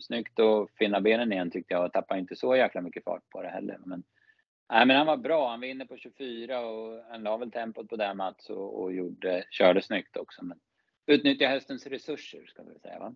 snyggt 0.00 0.38
och 0.38 0.70
finna 0.70 1.00
benen 1.00 1.32
igen 1.32 1.50
tyckte 1.50 1.74
jag 1.74 1.84
och 1.84 1.92
tappade 1.92 2.20
inte 2.20 2.36
så 2.36 2.56
jäkla 2.56 2.80
mycket 2.80 3.04
fart 3.04 3.30
på 3.30 3.42
det 3.42 3.48
heller. 3.48 3.78
Men, 3.84 4.02
nej, 4.70 4.86
men 4.86 4.96
han 4.96 5.06
var 5.06 5.16
bra. 5.16 5.50
Han 5.50 5.60
vinner 5.60 5.84
på 5.84 5.96
24 5.96 6.60
och 6.60 7.04
han 7.10 7.22
la 7.22 7.36
väl 7.36 7.50
tempot 7.50 7.88
på 7.88 7.96
det 7.96 8.14
Mats 8.14 8.50
och, 8.50 8.82
och 8.82 8.92
gjorde, 8.92 9.44
körde 9.50 9.82
snyggt 9.82 10.16
också. 10.16 10.44
Men 10.44 10.58
utnyttja 11.06 11.46
hästens 11.46 11.86
resurser 11.86 12.44
ska 12.46 12.62
vi 12.62 12.78
säga 12.78 12.98
va? 12.98 13.14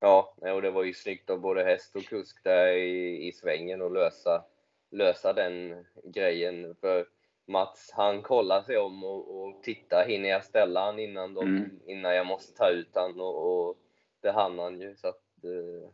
Ja, 0.00 0.34
och 0.40 0.62
det 0.62 0.70
var 0.70 0.84
ju 0.84 0.94
snyggt 0.94 1.30
av 1.30 1.40
både 1.40 1.64
häst 1.64 1.96
och 1.96 2.04
kusk 2.04 2.44
där 2.44 2.66
i, 2.66 3.28
i 3.28 3.32
svängen 3.32 3.82
och 3.82 3.92
lösa 3.92 4.44
lösa 4.90 5.32
den 5.32 5.86
grejen. 6.04 6.74
För 6.80 7.06
Mats, 7.46 7.90
han 7.94 8.22
kollar 8.22 8.62
sig 8.62 8.78
om 8.78 9.04
och, 9.04 9.40
och 9.40 9.62
tittar, 9.62 10.08
hinner 10.08 10.28
jag 10.28 10.44
ställa 10.44 10.84
han 10.84 10.98
innan, 10.98 11.34
de, 11.34 11.46
Mm. 11.46 11.80
innan 11.86 12.14
jag 12.14 12.26
måste 12.26 12.56
ta 12.58 12.70
ut 12.70 12.90
han 12.94 13.20
och, 13.20 13.68
och 13.68 13.76
det 14.20 14.30
hann 14.30 14.58
han 14.58 14.80
ju. 14.80 14.96
Så 14.96 15.08
att, 15.08 15.22
eh, 15.44 15.90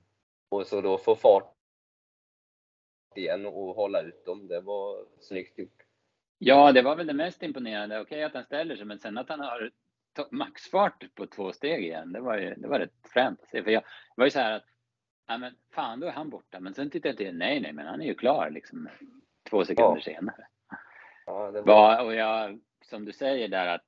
och 0.48 0.66
så 0.66 0.80
då 0.80 0.98
få 0.98 1.16
fart 1.16 1.52
igen 3.14 3.46
och 3.46 3.74
hålla 3.74 4.02
ut 4.02 4.24
dem, 4.24 4.48
det 4.48 4.60
var 4.60 5.04
snyggt 5.20 5.58
gjort. 5.58 5.82
Ja, 6.38 6.72
det 6.72 6.82
var 6.82 6.96
väl 6.96 7.06
det 7.06 7.12
mest 7.12 7.42
imponerande. 7.42 8.00
Okej 8.00 8.22
att 8.24 8.34
han 8.34 8.44
ställer 8.44 8.76
sig, 8.76 8.84
men 8.84 8.98
sen 8.98 9.18
att 9.18 9.28
han 9.28 9.40
har 9.40 9.70
maxfart 10.30 11.14
på 11.14 11.26
två 11.26 11.52
steg 11.52 11.84
igen. 11.84 12.12
Det 12.12 12.20
var 12.20 12.38
ju 12.38 12.54
det 12.54 12.68
var 12.68 12.78
rätt 12.78 13.08
fränt 13.12 13.42
att 13.42 13.48
se. 13.48 13.62
För 13.62 13.70
jag 13.70 13.82
det 13.82 14.20
var 14.20 14.24
ju 14.24 14.30
så 14.30 14.38
här 14.38 14.52
att, 14.52 14.64
ja 15.26 15.38
men 15.38 15.54
fan 15.70 16.00
då 16.00 16.06
är 16.06 16.12
han 16.12 16.30
borta. 16.30 16.60
Men 16.60 16.74
sen 16.74 16.90
tittade 16.90 17.08
jag 17.08 17.16
till, 17.16 17.36
nej 17.36 17.60
nej, 17.60 17.72
men 17.72 17.86
han 17.86 18.02
är 18.02 18.06
ju 18.06 18.14
klar 18.14 18.50
liksom 18.50 18.88
två 19.50 19.64
sekunder 19.64 20.00
senare. 20.00 20.46
Ja, 21.26 21.50
var, 21.50 21.62
Var, 21.62 22.04
och 22.04 22.14
jag, 22.14 22.60
som 22.84 23.04
du 23.04 23.12
säger 23.12 23.48
där 23.48 23.66
att 23.66 23.86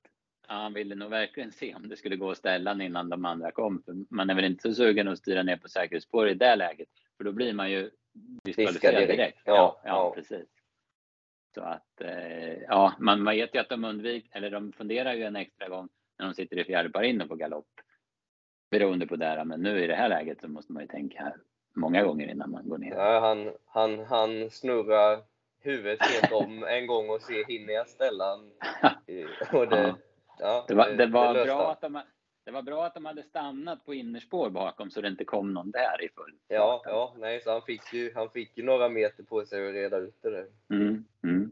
ja, 0.49 0.55
han 0.55 0.73
ville 0.73 0.95
nog 0.95 1.11
verkligen 1.11 1.53
se 1.53 1.75
om 1.75 1.89
det 1.89 1.97
skulle 1.97 2.17
gå 2.17 2.31
att 2.31 2.39
ställa 2.39 2.71
han 2.71 2.81
innan 2.81 3.09
de 3.09 3.25
andra 3.25 3.51
kom. 3.51 3.83
För 3.83 4.15
man 4.15 4.31
är 4.31 4.35
väl 4.35 4.45
inte 4.45 4.63
så 4.63 4.75
sugen 4.75 5.09
att 5.09 5.19
styra 5.19 5.43
ner 5.43 5.57
på 5.57 5.69
säkerhetsspår 5.69 6.29
i 6.29 6.35
det 6.35 6.57
läget. 6.57 6.89
För 7.17 7.25
då 7.25 7.33
blir 7.33 7.53
man 7.53 7.71
ju 7.71 7.91
diskvalificerad 8.45 8.95
direkt. 8.95 9.17
direkt. 9.17 9.39
Ja, 9.45 9.55
ja, 9.55 9.81
ja, 9.85 9.91
ja. 9.91 10.15
precis. 10.15 10.49
Så 11.55 11.61
att, 11.61 12.01
eh, 12.01 12.53
ja, 12.53 12.95
man, 12.99 13.23
man 13.23 13.35
vet 13.35 13.55
ju 13.55 13.59
att 13.59 13.69
de 13.69 13.85
undviker, 13.85 14.37
eller 14.37 14.51
de 14.51 14.73
funderar 14.73 15.15
ju 15.15 15.23
en 15.23 15.37
extra 15.37 15.69
gång 15.69 15.89
när 16.19 16.27
de 16.27 16.35
sitter 16.35 16.59
i 16.59 16.65
fjärde 16.65 16.91
par 16.91 17.03
in 17.03 17.21
och 17.21 17.29
på 17.29 17.37
galopp. 17.37 17.81
Beroende 18.71 19.07
på 19.07 19.17
det 19.17 19.45
men 19.45 19.61
nu 19.61 19.85
i 19.85 19.87
det 19.87 19.95
här 19.95 20.09
läget 20.09 20.41
så 20.41 20.49
måste 20.49 20.73
man 20.73 20.83
ju 20.83 20.89
tänka 20.89 21.33
många 21.75 22.03
gånger 22.03 22.29
innan 22.29 22.51
man 22.51 22.69
går 22.69 22.79
ner. 22.79 22.95
ja, 22.97 23.21
han, 23.21 23.53
han, 23.67 24.07
han 24.07 24.51
snurrar 24.51 25.23
huvudet 25.61 26.03
helt 26.03 26.33
om 26.33 26.65
en 26.69 26.87
gång 26.87 27.11
och 27.11 27.23
ser, 27.23 27.45
hinner 27.45 27.73
jag 27.73 27.89
ställa 27.89 28.35
Och 29.53 29.69
det, 29.69 29.77
Ja. 29.79 29.97
ja, 30.39 30.65
Det 30.69 30.75
var, 30.75 30.91
det 30.91 31.07
var 31.07 31.35
löste 31.35 31.47
bra 31.55 31.73
att 31.73 31.81
de, 31.81 32.01
det 32.45 32.51
var 32.51 32.63
bra 32.63 32.87
att 32.87 32.95
de 32.95 33.05
hade 33.05 33.23
stannat 33.23 33.85
på 33.85 33.95
innerspår 33.95 34.51
bakom 34.51 34.91
så 34.91 35.01
det 35.01 35.09
inte 35.09 35.25
kom 35.25 35.55
någon 35.55 35.71
där 35.71 36.05
i 36.05 36.09
full 36.09 36.35
Ja, 36.49 36.83
ja, 36.85 37.15
nej, 37.19 37.41
så 37.41 37.53
han 37.53 37.63
fick 37.63 37.93
ju, 37.93 38.13
han 38.15 38.31
fick 38.31 38.59
ju 38.59 38.65
några 38.65 38.89
meter 38.89 39.23
på 39.23 39.45
sig 39.45 39.69
att 39.69 39.75
reda 39.75 39.97
ut 39.97 40.23
det 40.23 40.31
där. 40.31 40.47
Mm, 40.71 41.05
mm. 41.25 41.51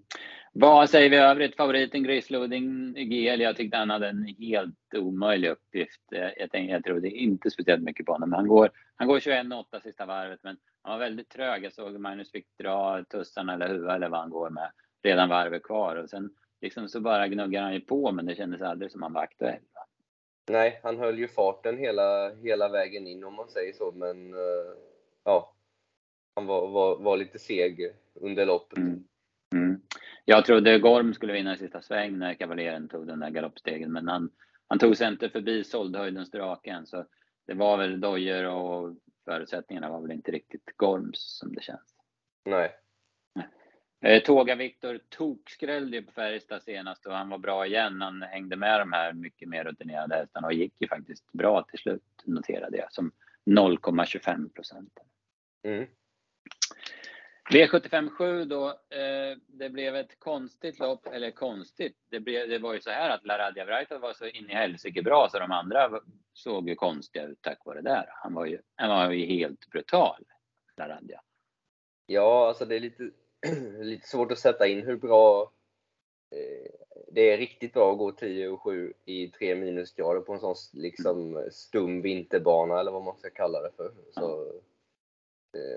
Vad 0.59 0.91
säger 0.91 1.11
vi 1.11 1.17
övrigt? 1.17 1.57
Favoriten 1.57 2.03
Grisloding 2.03 2.95
GL. 2.95 3.41
Jag 3.41 3.57
tyckte 3.57 3.77
han 3.77 3.91
hade 3.91 4.09
en 4.09 4.35
helt 4.39 4.95
omöjlig 4.95 5.49
uppgift. 5.51 6.03
Jag, 6.11 6.51
tänkte, 6.51 6.73
jag 6.73 6.85
trodde 6.85 7.11
inte 7.11 7.51
speciellt 7.51 7.83
mycket 7.83 8.07
på 8.07 8.13
honom. 8.13 8.31
Men 8.31 8.37
han 8.37 8.49
går, 8.49 8.71
han 8.97 9.09
går 9.09 9.19
21,8 9.19 9.81
sista 9.83 10.07
varvet, 10.07 10.41
men 10.43 10.57
han 10.83 10.93
var 10.93 10.99
väldigt 10.99 11.29
trög. 11.29 11.65
Jag 11.65 11.73
såg 11.73 12.01
Magnus 12.01 12.31
fick 12.31 12.47
dra 12.59 13.05
tussarna 13.05 13.55
eller 13.55 13.69
huvudet 13.69 13.95
eller 13.95 14.09
vad 14.09 14.21
han 14.21 14.31
går 14.31 14.51
med 14.51 14.71
redan 15.03 15.29
varvet 15.29 15.63
kvar 15.63 15.97
och 15.97 16.11
sen 16.11 16.31
liksom 16.61 16.89
så 16.89 17.01
bara 17.01 17.29
gnuggar 17.29 17.63
han 17.63 17.75
ju 17.75 17.81
på, 17.81 18.13
men 18.13 18.27
det 18.27 18.35
kändes 18.35 18.63
aldrig 18.63 18.93
som 18.93 19.03
han 19.03 19.13
var 19.13 19.23
aktuell. 19.23 19.63
Nej, 20.51 20.81
han 20.83 20.99
höll 20.99 21.19
ju 21.19 21.29
farten 21.29 21.79
hela, 21.79 22.35
hela 22.35 22.69
vägen 22.69 23.07
in 23.07 23.25
om 23.25 23.35
man 23.35 23.49
säger 23.49 23.73
så, 23.73 23.93
men 23.93 24.35
eh, 24.35 24.73
ja, 25.25 25.55
han 26.35 26.47
var, 26.47 26.69
var, 26.69 26.99
var 26.99 27.17
lite 27.17 27.39
seg 27.39 27.93
under 28.15 28.47
loppet. 28.47 28.79
Mm. 28.79 29.05
Mm. 29.55 29.81
Jag 30.29 30.45
trodde 30.45 30.79
Gorm 30.79 31.15
skulle 31.15 31.33
vinna 31.33 31.55
i 31.55 31.59
sista 31.59 31.83
sväng 31.83 32.19
när 32.19 32.35
kavaleren 32.35 32.89
tog 32.89 33.07
den 33.07 33.21
där 33.21 33.31
galoppstegen, 33.31 33.93
men 33.93 34.09
han, 34.09 34.31
han 34.69 34.79
tog 34.79 34.97
sig 34.97 35.09
inte 35.09 35.29
förbi 35.29 35.65
såldhöjdens 35.65 36.31
draken. 36.31 36.87
Så 36.87 37.07
det 37.47 37.55
var 37.55 37.77
väl 37.77 38.01
dojor 38.01 38.45
och 38.45 38.97
förutsättningarna 39.25 39.91
var 39.91 40.01
väl 40.01 40.13
inte 40.13 40.33
riktigt 40.33 40.77
Gorms 40.77 41.39
som 41.39 41.53
det 41.53 41.63
känns. 41.63 41.95
Nej, 42.45 42.75
Eh, 44.01 44.23
Tåga 44.23 44.55
Viktor 44.55 45.01
tokskrällde 45.09 45.97
ju 45.97 46.03
på 46.03 46.13
Färjestad 46.13 46.63
senast 46.63 47.07
och 47.07 47.13
han 47.13 47.29
var 47.29 47.39
bra 47.39 47.67
igen. 47.67 48.01
Han 48.01 48.23
hängde 48.23 48.57
med 48.57 48.81
de 48.81 48.93
här 48.93 49.13
mycket 49.13 49.49
mer 49.49 49.65
rutinerade 49.65 50.15
hästarna 50.15 50.47
och 50.47 50.53
gick 50.53 50.75
ju 50.79 50.89
faktiskt 50.89 51.33
bra 51.33 51.63
till 51.63 51.79
slut, 51.79 52.23
noterade 52.25 52.77
jag, 52.77 52.93
som 52.93 53.13
0,25 53.47 54.49
procent. 54.49 54.99
mm. 55.63 55.87
V757 57.51 58.45
då, 58.45 58.69
eh, 58.69 59.39
det 59.47 59.71
blev 59.71 59.97
ett 59.97 60.19
konstigt 60.19 60.79
lopp, 60.79 61.07
eller 61.07 61.31
konstigt, 61.31 61.97
det, 62.11 62.21
blev, 62.21 62.49
det 62.49 62.59
var 62.59 62.75
ju 62.75 62.81
så 62.81 62.91
här 62.91 63.11
att 63.11 63.27
Laradja 63.27 63.65
Vrajta 63.65 63.99
var 63.99 64.13
så 64.13 64.27
in 64.27 64.51
i 64.51 64.55
helsike 64.55 65.03
bra 65.03 65.29
så 65.31 65.39
de 65.39 65.51
andra 65.51 66.01
såg 66.33 66.69
ju 66.69 66.75
konstiga 66.75 67.25
ut 67.25 67.43
tack 67.43 67.59
vare 67.65 67.83
det 67.83 67.91
där. 67.91 68.07
Han 68.09 68.35
var 68.35 68.47
ju, 68.47 68.59
han 68.75 68.89
var 68.89 69.11
ju 69.11 69.27
helt 69.27 69.67
brutal, 69.67 70.25
Laradja. 70.77 71.21
ja, 72.07 72.49
alltså 72.49 72.65
det 72.65 72.77
är 72.77 72.81
lite, 72.81 73.11
lite 73.85 74.09
svårt 74.09 74.33
att 74.33 74.39
sätta 74.39 74.67
in 74.67 74.87
hur 74.87 74.97
bra 74.97 75.53
eh, 76.31 76.71
det 77.09 77.33
är 77.33 77.39
riktigt 77.39 77.73
bra 77.73 77.93
att 77.93 77.99
gå 77.99 78.13
10 78.13 78.49
och 78.49 78.63
7 78.63 78.93
i 79.05 79.29
3 79.29 79.55
minusgrader 79.55 80.21
på 80.21 80.33
en 80.33 80.41
sån 80.41 80.55
liksom 80.73 81.49
stum 81.53 82.03
vinterbana 82.03 82.81
eller 82.81 82.93
vad 82.93 83.05
man 83.05 83.19
ska 83.19 83.31
kalla 83.31 83.63
det 83.63 83.71
för. 83.77 83.93
Så, 84.15 84.43
eh, 84.43 84.63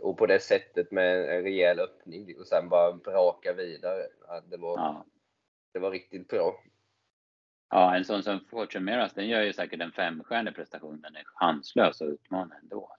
och 0.02 0.18
på 0.18 0.26
det 0.26 0.40
sättet 0.40 0.92
med 0.92 1.20
en 1.30 1.44
rejäl 1.44 1.80
öppning 1.80 2.38
och 2.40 2.48
sen 2.48 2.70
bara 2.70 2.94
braka 2.94 3.54
vidare. 3.54 4.04
Det, 4.50 4.58
var, 4.58 4.78
Ja. 4.78 5.06
det 5.74 5.80
var 5.80 5.92
riktigt 5.92 6.28
bra. 6.28 6.64
ja, 7.70 7.96
en 7.96 8.06
sån 8.06 8.24
som 8.24 8.40
Fortune 8.50 8.92
Miras, 8.92 9.14
den 9.14 9.28
gör 9.28 9.42
ju 9.42 9.54
säkert 9.54 9.82
en 9.82 9.92
femstjärnig 9.92 10.56
prestation. 10.56 11.02
Den 11.02 11.16
är 11.16 11.24
chanslös 11.26 12.02
att 12.02 12.08
utmana 12.10 12.56
ändå. 12.62 12.96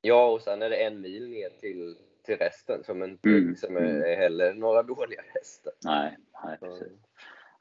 Ja, 0.00 0.26
och 0.30 0.42
sen 0.42 0.62
är 0.62 0.70
det 0.70 0.76
en 0.84 1.00
mil 1.00 1.28
ner 1.30 1.50
till, 1.50 1.96
till 2.24 2.36
resten 2.36 2.84
som 2.84 3.02
inte 3.02 3.28
Mm, 3.28 3.48
liksom 3.48 3.76
är, 3.76 3.80
mm. 3.80 4.18
heller 4.18 4.54
några 4.54 4.82
dåliga 4.82 5.22
hästar. 5.34 5.72
Nej, 5.84 6.16
nej 6.44 6.56
Så, 6.60 6.66
precis. 6.66 6.92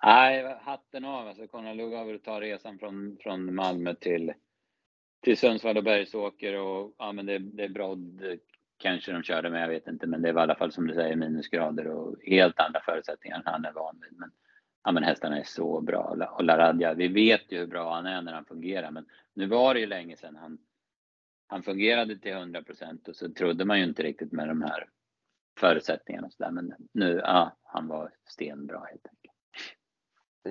Nej, 0.04 0.58
hatten 0.62 1.06
av. 1.06 1.28
Alltså 1.28 1.48
Konrad 1.48 1.78
Lugauer 1.78 2.18
tar 2.18 2.42
resan 2.42 2.80
från, 2.80 3.18
från 3.22 3.56
Malmö 3.56 3.96
till, 3.96 4.34
till 5.22 5.38
Sundsvall 5.38 5.78
och 5.78 5.84
Bergsåker 5.84 6.60
och 6.60 6.96
ja, 6.98 7.12
men 7.12 7.26
det, 7.26 7.38
det 7.38 7.64
är 7.64 7.70
brodd 7.70 8.40
kanske 8.78 9.12
de 9.12 9.24
körde 9.24 9.50
med, 9.50 9.64
jag 9.64 9.68
vet 9.68 9.88
inte, 9.88 10.08
men 10.08 10.22
det 10.22 10.32
var 10.32 10.42
i 10.42 10.44
alla 10.44 10.56
fall 10.56 10.72
som 10.72 10.88
du 10.88 10.94
säger 10.94 11.16
minusgrader 11.16 11.88
och 11.88 12.16
helt 12.24 12.60
andra 12.60 12.80
förutsättningar 12.80 13.38
än 13.38 13.44
han 13.46 13.66
är 13.66 13.72
van 13.72 14.00
vid. 14.02 14.20
Men, 14.20 14.32
ja, 14.84 14.92
men 14.92 15.04
hästarna 15.04 15.40
är 15.40 15.44
så 15.44 15.82
bra 15.82 16.32
och 16.38 16.44
Laradja, 16.44 16.94
vi 16.94 17.08
vet 17.08 17.52
ju 17.52 17.58
hur 17.58 17.68
bra 17.68 17.94
han 17.94 18.06
är 18.06 18.22
när 18.22 18.34
han 18.34 18.46
fungerar, 18.46 18.92
men 18.92 19.06
nu 19.34 19.48
var 19.48 19.74
det 19.74 19.80
ju 19.80 19.86
länge 19.86 20.18
sedan 20.18 20.36
han, 20.36 20.58
han 21.48 21.64
fungerade 21.64 22.18
till 22.18 22.32
100 22.32 22.64
procent 22.64 23.08
och 23.08 23.16
så 23.16 23.34
trodde 23.34 23.66
man 23.66 23.80
ju 23.80 23.84
inte 23.84 24.04
riktigt 24.04 24.32
med 24.32 24.48
de 24.48 24.62
här 24.62 24.88
förutsättningarna 25.60 26.28
och 26.28 26.34
så 26.34 26.44
där, 26.44 26.52
men 26.52 26.74
nu, 26.92 27.22
ja, 27.24 27.58
han 27.64 27.88
var 27.88 28.12
stenbra 28.26 28.80
helt 28.80 29.08
enkelt. 29.08 29.34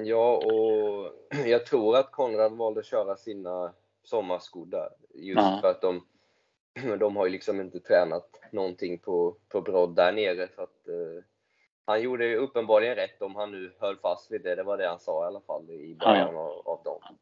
Ja, 0.08 0.36
och 0.36 1.12
jag 1.46 1.66
tror 1.66 1.96
att 1.96 2.12
Konrad 2.12 2.52
valde 2.52 2.80
att 2.80 2.86
köra 2.86 3.16
sina 3.16 3.72
sommarskor 4.08 4.66
där. 4.66 4.88
Just 5.14 5.36
Ja. 5.40 5.58
för 5.60 5.70
att 5.70 5.80
de, 5.80 6.06
de 6.98 7.16
har 7.16 7.26
ju 7.26 7.32
liksom 7.32 7.60
inte 7.60 7.80
tränat 7.80 8.40
någonting 8.52 8.98
på, 8.98 9.36
på 9.48 9.60
brodd 9.60 9.96
där 9.96 10.12
nere. 10.12 10.48
Så 10.54 10.62
att, 10.62 10.88
eh, 10.88 11.24
han 11.84 12.02
gjorde 12.02 12.26
ju 12.26 12.36
uppenbarligen 12.36 12.94
rätt 12.94 13.22
om 13.22 13.34
han 13.36 13.50
nu 13.50 13.72
höll 13.80 13.96
fast 13.96 14.30
vid 14.30 14.42
det. 14.42 14.54
Det 14.54 14.62
var 14.62 14.78
det 14.78 14.88
han 14.88 15.00
sa 15.00 15.24
i 15.24 15.26
alla 15.26 15.40
fall 15.40 15.70
i 15.70 15.94
början 15.94 16.36
av, 16.36 16.68
av 16.68 16.82
dagen. 16.84 17.18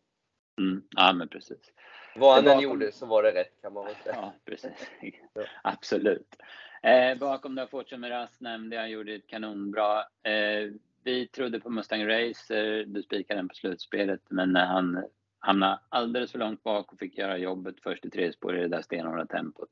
Mm, 0.61 0.83
ja, 0.97 1.12
men 1.12 1.29
precis. 1.29 1.73
Vad 2.16 2.35
han 2.35 2.47
än 2.47 2.61
gjorde 2.61 2.92
så 2.92 3.07
var 3.07 3.23
det 3.23 3.35
rätt 3.35 3.62
kan 3.62 3.73
man 3.73 3.85
väl 3.85 3.94
säga. 3.94 4.16
Ja, 4.16 4.33
precis. 4.44 4.88
Ja. 5.01 5.42
Absolut. 5.62 6.37
Eh, 6.83 7.18
bakom 7.18 7.55
där 7.55 7.66
Fortune 7.66 8.09
Miraz 8.09 8.40
nämnde 8.40 8.77
jag, 8.77 8.90
gjorde 8.90 9.14
ett 9.14 9.27
kanonbra. 9.27 9.99
Eh, 10.23 10.70
vi 11.03 11.29
trodde 11.29 11.61
på 11.61 11.70
Mustang 11.70 12.07
Racer, 12.09 12.85
du 12.85 13.03
spikade 13.03 13.38
den 13.40 13.49
på 13.49 13.55
slutspelet, 13.55 14.20
men 14.29 14.53
när 14.53 14.66
han 14.66 15.05
hamnade 15.44 15.80
alldeles 15.88 16.33
för 16.33 16.38
långt 16.38 16.62
bak 16.62 16.92
och 16.92 16.98
fick 16.98 17.18
göra 17.18 17.38
jobbet 17.38 17.74
först 17.83 18.04
i 18.04 18.11
tredje 18.11 18.33
spår 18.33 18.57
i 18.57 18.61
det 18.61 18.68
där 18.68 18.83
stenhårda 18.83 19.26
tempot. 19.26 19.68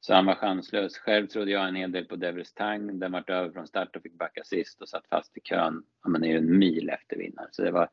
Så 0.00 0.14
han 0.14 0.26
var 0.26 0.34
chanslös. 0.34 0.98
Själv 0.98 1.26
trodde 1.26 1.50
jag 1.50 1.68
en 1.68 1.74
hel 1.74 1.92
del 1.92 2.04
på 2.04 2.16
Devils 2.16 2.54
Tang. 2.54 2.98
Den 2.98 3.12
vart 3.12 3.30
över 3.30 3.50
från 3.50 3.66
start 3.66 3.96
och 3.96 4.02
fick 4.02 4.18
backa 4.18 4.44
sist 4.44 4.82
och 4.82 4.88
satt 4.88 5.08
fast 5.08 5.36
i 5.36 5.40
kön. 5.40 5.82
Ja, 6.02 6.10
men 6.10 6.20
det 6.20 6.26
är 6.26 6.30
ju 6.30 6.38
en 6.38 6.58
mil 6.58 6.90
efter 6.90 7.16
vinnaren. 7.16 7.48
Så 7.52 7.62
det 7.62 7.70
var, 7.70 7.88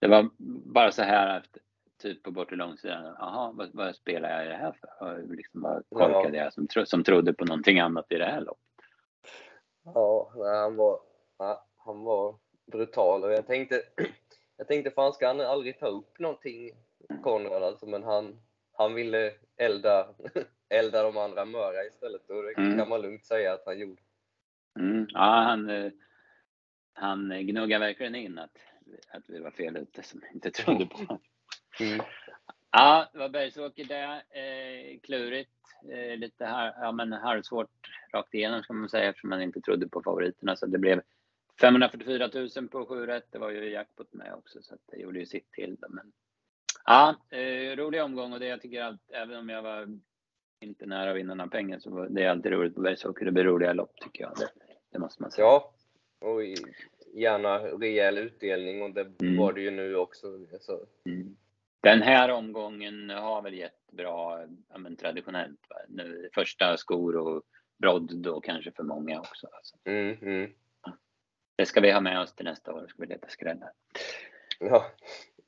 det 0.00 0.08
var 0.08 0.30
bara 0.72 0.92
så 0.92 1.02
här 1.02 1.38
efter, 1.38 1.62
typ 2.02 2.22
på 2.22 2.30
bortre 2.30 2.56
långsidan. 2.56 3.04
Jaha, 3.04 3.52
vad, 3.52 3.70
vad 3.72 3.96
spelar 3.96 4.30
jag 4.30 4.46
i 4.46 4.48
det 4.48 4.56
här 4.56 4.76
för? 4.80 5.24
Liksom 5.28 5.60
vad 5.60 5.84
korkade 5.88 6.36
jag 6.36 6.52
som, 6.52 6.66
tro, 6.66 6.86
som 6.86 7.04
trodde 7.04 7.32
på 7.32 7.44
någonting 7.44 7.80
annat 7.80 8.12
i 8.12 8.18
det 8.18 8.24
här 8.24 8.40
loppet. 8.40 8.64
Ja, 9.84 10.32
nej, 10.36 10.58
han 10.58 10.76
var, 10.76 11.00
ja, 11.38 11.66
han 11.76 12.02
var 12.02 12.38
brutal 12.72 13.24
och 13.24 13.32
jag 13.32 13.46
tänkte, 13.46 13.82
jag 14.58 14.68
tänkte 14.68 14.90
fan 14.90 15.12
ska 15.12 15.26
han 15.26 15.40
aldrig 15.40 15.78
ta 15.80 15.86
upp 15.86 16.18
någonting, 16.18 16.70
Konrad 17.22 17.62
alltså, 17.62 17.86
men 17.86 18.02
han, 18.02 18.40
han 18.72 18.94
ville 18.94 19.32
elda, 19.56 20.08
elda 20.68 21.02
de 21.02 21.16
andra 21.16 21.44
möra 21.44 21.84
istället 21.84 22.30
och 22.30 22.42
det 22.42 22.54
Mm. 22.56 22.78
kan 22.78 22.88
man 22.88 23.02
lugnt 23.02 23.24
säga 23.26 23.52
att 23.52 23.66
han 23.66 23.78
gjorde. 23.78 24.02
Mm, 24.78 25.06
ja, 25.08 25.20
han, 25.20 25.70
eh, 25.70 25.92
han 26.92 27.46
gnuggar 27.46 27.78
verkligen 27.78 28.14
in 28.14 28.38
att, 28.38 28.56
att 29.10 29.22
vi 29.28 29.38
var 29.40 29.50
fel 29.50 29.76
ute 29.76 30.02
som 30.02 30.20
inte 30.34 30.50
trodde 30.50 30.86
på 30.86 30.96
honom. 30.98 31.18
Mm. 31.80 32.00
Ja, 32.70 33.08
det 33.12 33.18
var 33.18 33.28
Bergsåker 33.28 33.84
där. 33.84 34.14
Eh, 34.30 34.98
klurigt. 35.00 35.50
Eh, 35.92 36.16
lite 36.18 36.44
här, 36.44 36.74
ja, 36.80 36.92
men 36.92 37.12
halvsvårt 37.12 37.70
rakt 38.12 38.34
igenom 38.34 38.62
ska 38.62 38.72
man 38.72 38.88
säga 38.88 39.08
eftersom 39.08 39.30
man 39.30 39.42
inte 39.42 39.60
trodde 39.60 39.88
på 39.88 40.02
favoriterna. 40.02 40.56
Så 40.56 40.66
det 40.66 40.78
blev 40.78 41.02
544 41.60 42.30
000 42.56 42.68
på 42.68 42.86
7 42.86 43.06
rätt. 43.06 43.26
Det 43.30 43.38
var 43.38 43.50
ju 43.50 43.70
jackpot 43.70 44.12
med 44.12 44.34
också 44.34 44.62
så 44.62 44.76
det 44.90 44.96
gjorde 44.96 45.18
ju 45.18 45.26
sitt 45.26 45.52
till. 45.52 45.76
Det. 45.80 45.88
Men, 45.88 46.12
ja, 46.84 47.16
eh, 47.30 47.76
rolig 47.76 48.02
omgång 48.02 48.32
och 48.32 48.40
det 48.40 48.46
jag 48.46 48.62
tycker 48.62 48.82
allt, 48.82 49.10
även 49.10 49.38
om 49.38 49.48
jag 49.48 49.62
var 49.62 49.98
inte 50.60 50.86
nära 50.86 51.10
att 51.10 51.16
vinna 51.16 51.34
några 51.34 51.50
pengar 51.50 51.78
så 51.78 52.04
det 52.04 52.24
är 52.24 52.30
alltid 52.30 52.52
roligt 52.52 52.74
på 52.74 52.80
Bergsåker. 52.80 53.24
Det 53.24 53.32
blir 53.32 53.44
roliga 53.44 53.72
lopp 53.72 53.96
tycker 54.00 54.22
jag. 54.22 54.32
Det, 54.38 54.48
det 54.92 54.98
måste 54.98 55.22
man 55.22 55.30
säga. 55.30 55.46
Ja, 55.46 55.74
och 56.20 56.42
gärna 57.14 57.58
rejäl 57.58 58.18
utdelning 58.18 58.82
och 58.82 58.90
det 58.94 59.20
mm. 59.22 59.36
var 59.36 59.52
det 59.52 59.60
ju 59.60 59.70
nu 59.70 59.96
också. 59.96 60.26
Så. 60.60 60.86
Mm. 61.06 61.36
Den 61.80 62.02
här 62.02 62.30
omgången 62.30 63.10
har 63.10 63.42
väl 63.42 63.54
gett 63.54 63.90
bra, 63.92 64.46
ja, 64.68 64.78
men 64.78 64.96
traditionellt. 64.96 65.60
Va? 65.68 65.76
Nu, 65.88 66.28
första 66.34 66.76
skor 66.76 67.16
och 67.16 67.42
brodd 67.78 68.16
då 68.16 68.40
kanske 68.40 68.72
för 68.72 68.82
många 68.82 69.20
också. 69.20 69.46
Alltså. 69.52 69.76
Mm, 69.84 70.16
mm. 70.22 70.50
Det 71.58 71.66
ska 71.66 71.80
vi 71.80 71.90
ha 71.90 72.00
med 72.00 72.20
oss 72.20 72.34
till 72.34 72.44
nästa 72.44 72.72
år, 72.72 72.86
ska 72.88 73.02
vi 73.02 73.06
leta 73.06 73.28
skrällar. 73.28 73.72
Ja, 74.58 74.86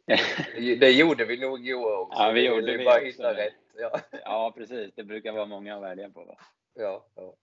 det 0.81 0.91
gjorde 0.91 1.25
vi 1.25 1.37
nog 1.37 1.69
i 1.69 1.75
år 1.75 1.97
också. 1.99 2.23
Ja, 2.23 2.31
vi 2.31 2.47
gjorde 2.47 2.77
vi 2.77 2.85
bara 2.85 2.95
också. 2.95 3.05
hitta 3.05 3.35
rätt. 3.35 3.55
Ja. 3.77 4.01
ja, 4.25 4.55
precis. 4.57 4.95
Det 4.95 5.05
brukar 5.05 5.33
vara 5.33 5.47
många 5.47 5.77
att 5.77 5.83
välja 5.83 6.11
på. 6.11 6.25
Va? 6.25 6.39
Ja, 6.75 7.07
ja. 7.15 7.35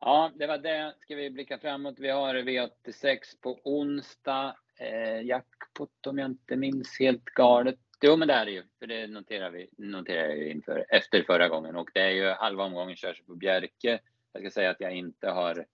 Ja, 0.00 0.32
det 0.34 0.46
var 0.46 0.58
det. 0.58 0.94
Ska 1.00 1.16
vi 1.16 1.30
blicka 1.30 1.58
framåt? 1.58 1.94
Vi 1.98 2.08
har 2.08 2.34
V86 2.34 3.18
på 3.40 3.58
onsdag. 3.62 4.56
Eh, 4.78 5.22
jackpot 5.22 6.06
om 6.06 6.18
jag 6.18 6.30
inte 6.30 6.56
minns 6.56 6.98
helt 7.00 7.24
galet. 7.24 7.78
Jo, 8.00 8.16
men 8.16 8.28
det 8.28 8.34
är 8.34 8.44
det 8.44 8.52
ju. 8.52 8.62
För 8.78 8.86
det 8.86 9.06
noterar 9.06 9.50
vi 9.50 9.68
noterar 9.78 10.28
jag 10.28 10.38
inför, 10.38 10.86
efter 10.88 11.22
förra 11.22 11.48
gången. 11.48 11.76
Och 11.76 11.90
det 11.94 12.00
är 12.00 12.10
ju 12.10 12.28
halva 12.28 12.64
omgången 12.64 12.96
körs 12.96 13.22
på 13.26 13.34
Bjerke. 13.34 14.00
Jag 14.32 14.42
ska 14.42 14.50
säga 14.50 14.70
att 14.70 14.80
jag 14.80 14.92
inte 14.92 15.28
har 15.28 15.66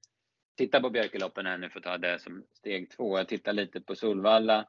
Titta 0.57 0.81
på 0.81 0.91
Björkeloppen 0.91 1.47
här 1.47 1.59
nu 1.59 1.71
för 1.71 1.79
att 1.79 1.85
ta 1.85 1.99
det 1.99 2.19
som 2.19 2.45
steg 2.53 2.91
två. 2.91 3.19
Jag 3.19 3.29
tittar 3.29 3.53
lite 3.53 3.81
på 3.81 3.95
Solvalla. 3.95 4.69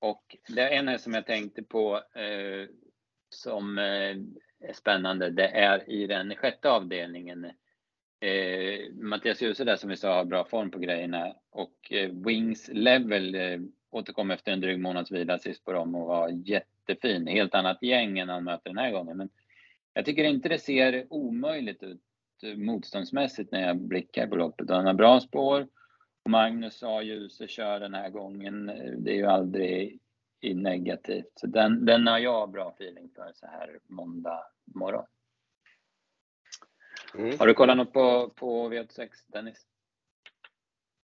Och 0.00 0.36
det 0.48 0.70
ena 0.70 0.98
som 0.98 1.14
jag 1.14 1.26
tänkte 1.26 1.62
på 1.62 1.96
eh, 1.96 2.68
som 3.30 3.78
eh, 3.78 4.16
är 4.60 4.72
spännande. 4.72 5.30
Det 5.30 5.48
är 5.48 5.90
i 5.90 6.06
den 6.06 6.36
sjätte 6.36 6.70
avdelningen. 6.70 7.44
Eh, 8.20 8.92
Mattias 8.92 9.42
Djuse 9.42 9.64
där 9.64 9.76
som 9.76 9.90
vi 9.90 9.96
sa 9.96 10.14
har 10.14 10.24
bra 10.24 10.44
form 10.44 10.70
på 10.70 10.78
grejerna 10.78 11.34
och 11.50 11.92
eh, 11.92 12.10
Wings 12.10 12.70
Level 12.72 13.34
eh, 13.34 13.60
återkom 13.90 14.30
efter 14.30 14.52
en 14.52 14.60
dryg 14.60 14.80
månads 14.80 15.10
vila 15.10 15.38
sist 15.38 15.64
på 15.64 15.72
dem 15.72 15.94
och 15.94 16.06
var 16.06 16.28
jättefin. 16.28 17.26
Helt 17.26 17.54
annat 17.54 17.82
gäng 17.82 18.18
än 18.18 18.28
han 18.28 18.44
möter 18.44 18.70
den 18.70 18.78
här 18.78 18.92
gången. 18.92 19.16
Men 19.16 19.28
jag 19.94 20.04
tycker 20.04 20.24
inte 20.24 20.48
det 20.48 20.58
ser 20.58 21.06
omöjligt 21.10 21.82
ut 21.82 22.00
motståndsmässigt 22.56 23.52
när 23.52 23.66
jag 23.66 23.76
blickar 23.76 24.26
på 24.26 24.36
loppet. 24.36 24.70
Han 24.70 24.86
har 24.86 24.94
bra 24.94 25.20
spår. 25.20 25.68
Och 26.24 26.30
Magnus 26.30 26.82
A. 26.82 27.02
Djuse 27.02 27.48
kör 27.48 27.80
den 27.80 27.94
här 27.94 28.10
gången. 28.10 28.66
Det 28.98 29.10
är 29.10 29.16
ju 29.16 29.26
aldrig 29.26 30.00
i 30.40 30.54
negativt. 30.54 31.32
Så 31.34 31.46
den, 31.46 31.84
den 31.84 32.06
har 32.06 32.18
jag 32.18 32.50
bra 32.50 32.70
feeling 32.70 33.10
för 33.14 33.32
så 33.34 33.46
här 33.46 33.78
måndag 33.86 34.46
morgon. 34.64 35.06
Mm. 37.14 37.38
Har 37.38 37.46
du 37.46 37.54
kollat 37.54 37.76
något 37.76 37.92
på, 37.92 38.28
på 38.28 38.70
V86 38.72 39.08
Dennis? 39.26 39.66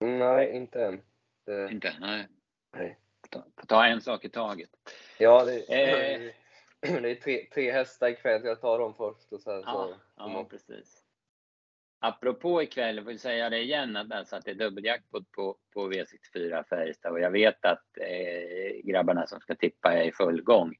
Nej, 0.00 0.56
inte 0.56 0.84
än. 0.84 1.00
Det... 1.46 1.72
Inte? 1.72 1.92
Nej. 2.00 2.28
Nej. 2.76 2.98
Ta, 3.30 3.44
ta 3.66 3.86
en 3.86 4.00
sak 4.00 4.24
i 4.24 4.28
taget. 4.28 4.70
Ja, 5.18 5.44
det, 5.44 5.58
eh. 5.58 6.32
det 7.02 7.10
är 7.10 7.14
tre, 7.14 7.46
tre 7.54 7.72
hästar 7.72 8.08
ikväll. 8.08 8.44
Jag 8.44 8.60
tar 8.60 8.78
dem 8.78 8.94
först 8.94 9.32
och 9.32 9.40
sen 9.40 9.62
ja, 9.66 9.72
så. 9.72 9.94
Ja, 10.16 10.46
precis. 10.50 11.05
Apropå 12.06 12.62
ikväll, 12.62 12.96
jag 12.96 13.04
får 13.04 13.12
säga 13.12 13.50
det 13.50 13.62
igen, 13.62 13.96
att, 13.96 14.12
alltså 14.12 14.36
att 14.36 14.44
det 14.44 14.50
är 14.50 14.54
dubbeljackpot 14.54 15.32
på, 15.32 15.56
på 15.74 15.92
V64 15.92 16.64
Färjestad 16.68 17.12
och 17.12 17.20
jag 17.20 17.30
vet 17.30 17.64
att 17.64 17.98
eh, 18.00 18.90
grabbarna 18.90 19.26
som 19.26 19.40
ska 19.40 19.54
tippa 19.54 19.92
är 19.92 20.02
i 20.02 20.12
full 20.12 20.42
gång. 20.42 20.74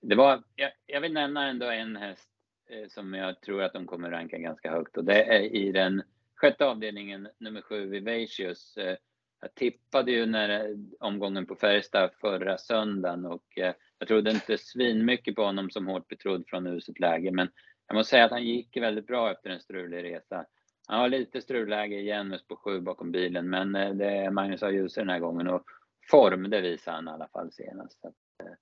Det 0.00 0.14
var, 0.14 0.42
jag, 0.56 0.70
jag 0.86 1.00
vill 1.00 1.12
nämna 1.12 1.48
ändå 1.48 1.66
en 1.66 1.96
häst 1.96 2.28
eh, 2.70 2.88
som 2.88 3.14
jag 3.14 3.40
tror 3.40 3.62
att 3.62 3.72
de 3.72 3.86
kommer 3.86 4.10
ranka 4.10 4.38
ganska 4.38 4.70
högt 4.70 4.96
och 4.96 5.04
det 5.04 5.22
är 5.22 5.40
i 5.40 5.72
den 5.72 6.02
sjätte 6.34 6.66
avdelningen, 6.66 7.28
nummer 7.38 7.62
sju, 7.62 7.86
Vivacious. 7.86 8.76
Eh, 8.76 8.96
jag 9.40 9.54
tippade 9.54 10.12
ju 10.12 10.26
när 10.26 10.48
eh, 10.48 10.76
omgången 11.00 11.46
på 11.46 11.54
Färjestad 11.54 12.10
förra 12.20 12.58
söndagen 12.58 13.24
och 13.26 13.58
eh, 13.58 13.74
jag 13.98 14.08
trodde 14.08 14.30
inte 14.30 14.58
svinmycket 14.58 15.34
på 15.34 15.44
honom 15.44 15.70
som 15.70 15.86
hårt 15.86 16.08
betrodd 16.08 16.44
från 16.46 16.66
uselt 16.66 17.00
läge, 17.00 17.30
men 17.30 17.48
jag 17.88 17.94
måste 17.94 18.10
säga 18.10 18.24
att 18.24 18.30
han 18.30 18.44
gick 18.44 18.76
väldigt 18.76 19.06
bra 19.06 19.32
efter 19.32 19.50
en 19.50 19.60
strulig 19.60 20.04
resa. 20.04 20.46
Har 20.88 21.08
lite 21.08 21.40
strulläge 21.40 21.96
igen 21.96 22.38
på 22.48 22.56
sju 22.56 22.80
bakom 22.80 23.12
bilen, 23.12 23.50
men 23.50 23.74
eh, 23.74 23.94
det 23.94 24.06
är 24.06 24.30
Magnus 24.30 24.62
A. 24.62 24.70
Djuse 24.70 25.00
den 25.00 25.08
här 25.08 25.18
gången 25.18 25.48
och 25.48 25.64
form, 26.10 26.50
det 26.50 26.60
visar 26.60 26.92
han 26.92 27.08
i 27.08 27.10
alla 27.10 27.28
fall 27.28 27.52
senast. 27.52 28.00
Så 28.00 28.08
eh, 28.08 28.52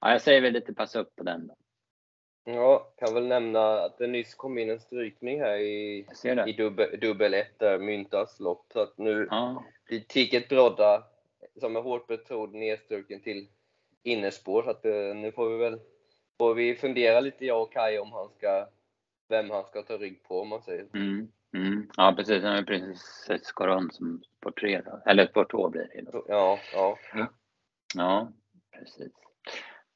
ja, 0.00 0.12
jag 0.12 0.22
säger 0.22 0.40
väl 0.40 0.52
lite 0.52 0.74
pass 0.74 0.96
upp 0.96 1.16
på 1.16 1.22
den 1.22 1.46
då. 1.46 1.54
Ja, 2.44 2.92
kan 2.96 3.14
väl 3.14 3.26
nämna 3.26 3.80
att 3.80 3.98
det 3.98 4.06
nyss 4.06 4.34
kom 4.34 4.58
in 4.58 4.70
en 4.70 4.80
strykning 4.80 5.40
här 5.40 5.56
i, 5.58 6.06
i 6.46 6.52
dubbel, 6.52 7.00
dubbel 7.00 7.34
ett 7.34 7.58
där, 7.58 7.78
Myntas 7.78 8.40
lopp. 8.40 8.66
Så 8.72 8.80
att 8.80 8.98
nu 8.98 9.28
ja. 9.30 9.64
blir 9.86 10.00
Ticket 10.00 10.48
Brodda, 10.48 11.04
som 11.60 11.76
är 11.76 11.80
hårt 11.80 12.06
betrodd, 12.06 12.54
nedstruken 12.54 13.20
till 13.20 13.48
innerspår. 14.02 14.62
Så 14.62 14.70
att 14.70 14.84
eh, 14.84 15.14
nu 15.14 15.32
får 15.32 15.48
vi 15.50 15.56
väl 15.56 15.80
får 16.38 16.54
vi 16.54 16.74
fundera 16.74 17.20
lite, 17.20 17.46
jag 17.46 17.62
och 17.62 17.72
Kaj, 17.72 17.98
om 17.98 18.12
han 18.12 18.28
ska, 18.28 18.68
vem 19.28 19.50
han 19.50 19.64
ska 19.64 19.82
ta 19.82 19.96
rygg 19.96 20.22
på 20.22 20.40
om 20.40 20.48
man 20.48 20.62
säger. 20.62 20.86
Mm. 20.94 21.28
Mm. 21.56 21.90
Ja, 21.96 22.14
precis. 22.16 22.42
Han 22.42 22.54
har 22.54 22.62
precis 22.62 23.30
ett 23.30 23.44
Scoron 23.44 23.90
som 23.90 24.22
spår 24.40 24.50
3, 24.50 24.82
eller 25.06 25.26
spår 25.26 25.44
2 25.44 25.68
blir 25.68 25.88
det. 25.94 26.10
Då. 26.12 26.24
Ja, 26.28 26.58
ja. 26.72 26.98
Ja, 27.94 28.32
precis. 28.72 29.12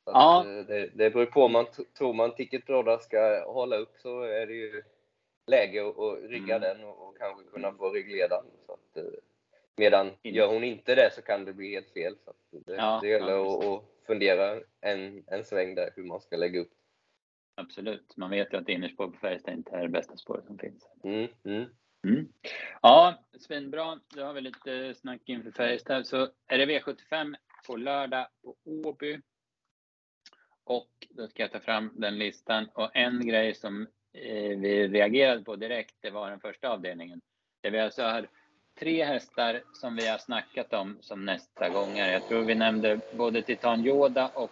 ja. 0.05 0.47
Eh, 0.47 0.67
det, 0.67 0.91
det 0.95 1.11
beror 1.11 1.27
på 1.27 1.49
man 1.49 1.67
tror 1.99 2.15
man 2.15 2.35
Ticket 2.35 2.67
Brodda 2.67 2.99
ska 2.99 3.45
hålla 3.47 3.77
upp 3.77 3.95
så 3.99 4.23
är 4.23 4.47
det 4.47 4.55
ju 4.55 4.83
läge 5.47 5.89
att, 5.89 5.99
att 5.99 6.31
rygga 6.31 6.57
mm. 6.57 6.61
den 6.61 6.85
och, 6.85 7.09
och, 7.09 7.19
kanske 7.19 7.45
kunna 7.45 7.73
få 7.73 7.91
ryggledaren. 7.91 8.45
Så 8.67 8.73
att, 8.73 8.97
eh, 8.97 9.13
medan 9.77 10.11
gör 10.23 10.47
hon 10.47 10.65
inte 10.65 10.95
det 10.95 11.11
så 11.15 11.23
kan 11.23 11.45
det 11.45 11.53
bli 11.53 11.75
helt 11.75 11.93
fel. 11.93 12.17
Så 12.25 12.33
det, 12.51 12.75
ja, 12.75 12.99
det 13.03 13.09
gäller 13.09 13.33
ja, 13.33 13.59
att, 13.59 13.65
att 13.65 14.07
fundera 14.07 14.61
en, 14.81 15.25
en 15.27 15.45
sväng 15.45 15.75
där 15.75 15.91
hur 15.97 16.05
man 16.05 16.21
ska 16.21 16.37
lägga 16.37 16.61
upp 16.61 16.73
Absolut. 17.55 18.17
Man 18.17 18.31
vet 18.31 18.53
ju 18.53 18.57
att 18.57 18.69
innerspår 18.69 19.09
på 19.09 19.19
Färjestad 19.19 19.55
inte 19.55 19.71
är 19.71 19.83
det 19.83 19.89
bästa 19.89 20.17
spåret 20.17 20.47
som 20.47 20.59
finns. 20.59 20.89
Mm, 21.05 21.29
mm. 21.45 21.67
Mm. 22.07 22.29
Ja, 22.83 23.25
svinbra. 23.39 24.01
Då 24.09 24.25
har 24.25 24.33
vi 24.33 24.41
lite 24.41 24.95
snack 24.95 25.21
inför 25.25 25.51
Färjestad. 25.51 26.07
Så 26.07 26.29
är 26.47 26.59
det 26.59 26.67
V75 26.67 27.35
på 27.67 27.77
lördag 27.77 28.27
på 28.43 28.57
Åby. 28.65 29.21
Och 30.65 30.91
då 31.11 31.29
ska 31.29 31.43
jag 31.43 31.53
ta 31.53 31.61
fram 31.61 31.93
den 31.95 32.19
listan. 32.19 32.69
Och 32.75 32.97
en 32.97 33.27
grej 33.27 33.55
som 33.55 33.83
eh, 34.13 34.59
vi 34.59 34.89
reagerade 34.89 35.45
på 35.45 35.57
direkt, 35.57 35.95
det 36.01 36.11
var 36.11 36.31
den 36.31 36.41
första 36.41 36.69
avdelningen. 36.69 37.21
Där 37.61 37.71
vi 37.71 37.81
alltså 37.81 38.03
har 38.03 38.29
tre 38.81 39.05
hästar 39.05 39.63
som 39.73 39.97
vi 39.97 40.09
har 40.09 40.19
snackat 40.19 40.73
om 40.73 40.99
som 41.01 41.25
nästa 41.25 41.69
gångare. 41.69 42.13
Jag 42.13 42.29
tror 42.29 42.43
vi 42.43 42.55
nämnde 42.55 43.01
både 43.13 43.43
Titan 43.43 43.87
Yoda 43.87 44.29
och 44.35 44.51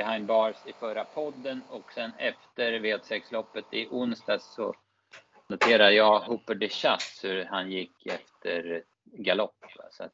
behind 0.00 0.26
bars 0.26 0.56
i 0.66 0.72
förra 0.72 1.04
podden 1.04 1.62
och 1.70 1.92
sen 1.92 2.10
efter 2.18 2.72
V86-loppet 2.72 3.64
i 3.70 3.86
onsdags 3.90 4.54
så 4.54 4.74
noterar 5.48 5.90
jag 5.90 6.20
Hooper 6.20 6.54
de 6.54 6.68
Chasse 6.68 7.28
hur 7.28 7.44
han 7.44 7.70
gick 7.70 8.06
efter 8.06 8.84
galopp. 9.04 9.64
Så 9.90 10.04
att 10.04 10.12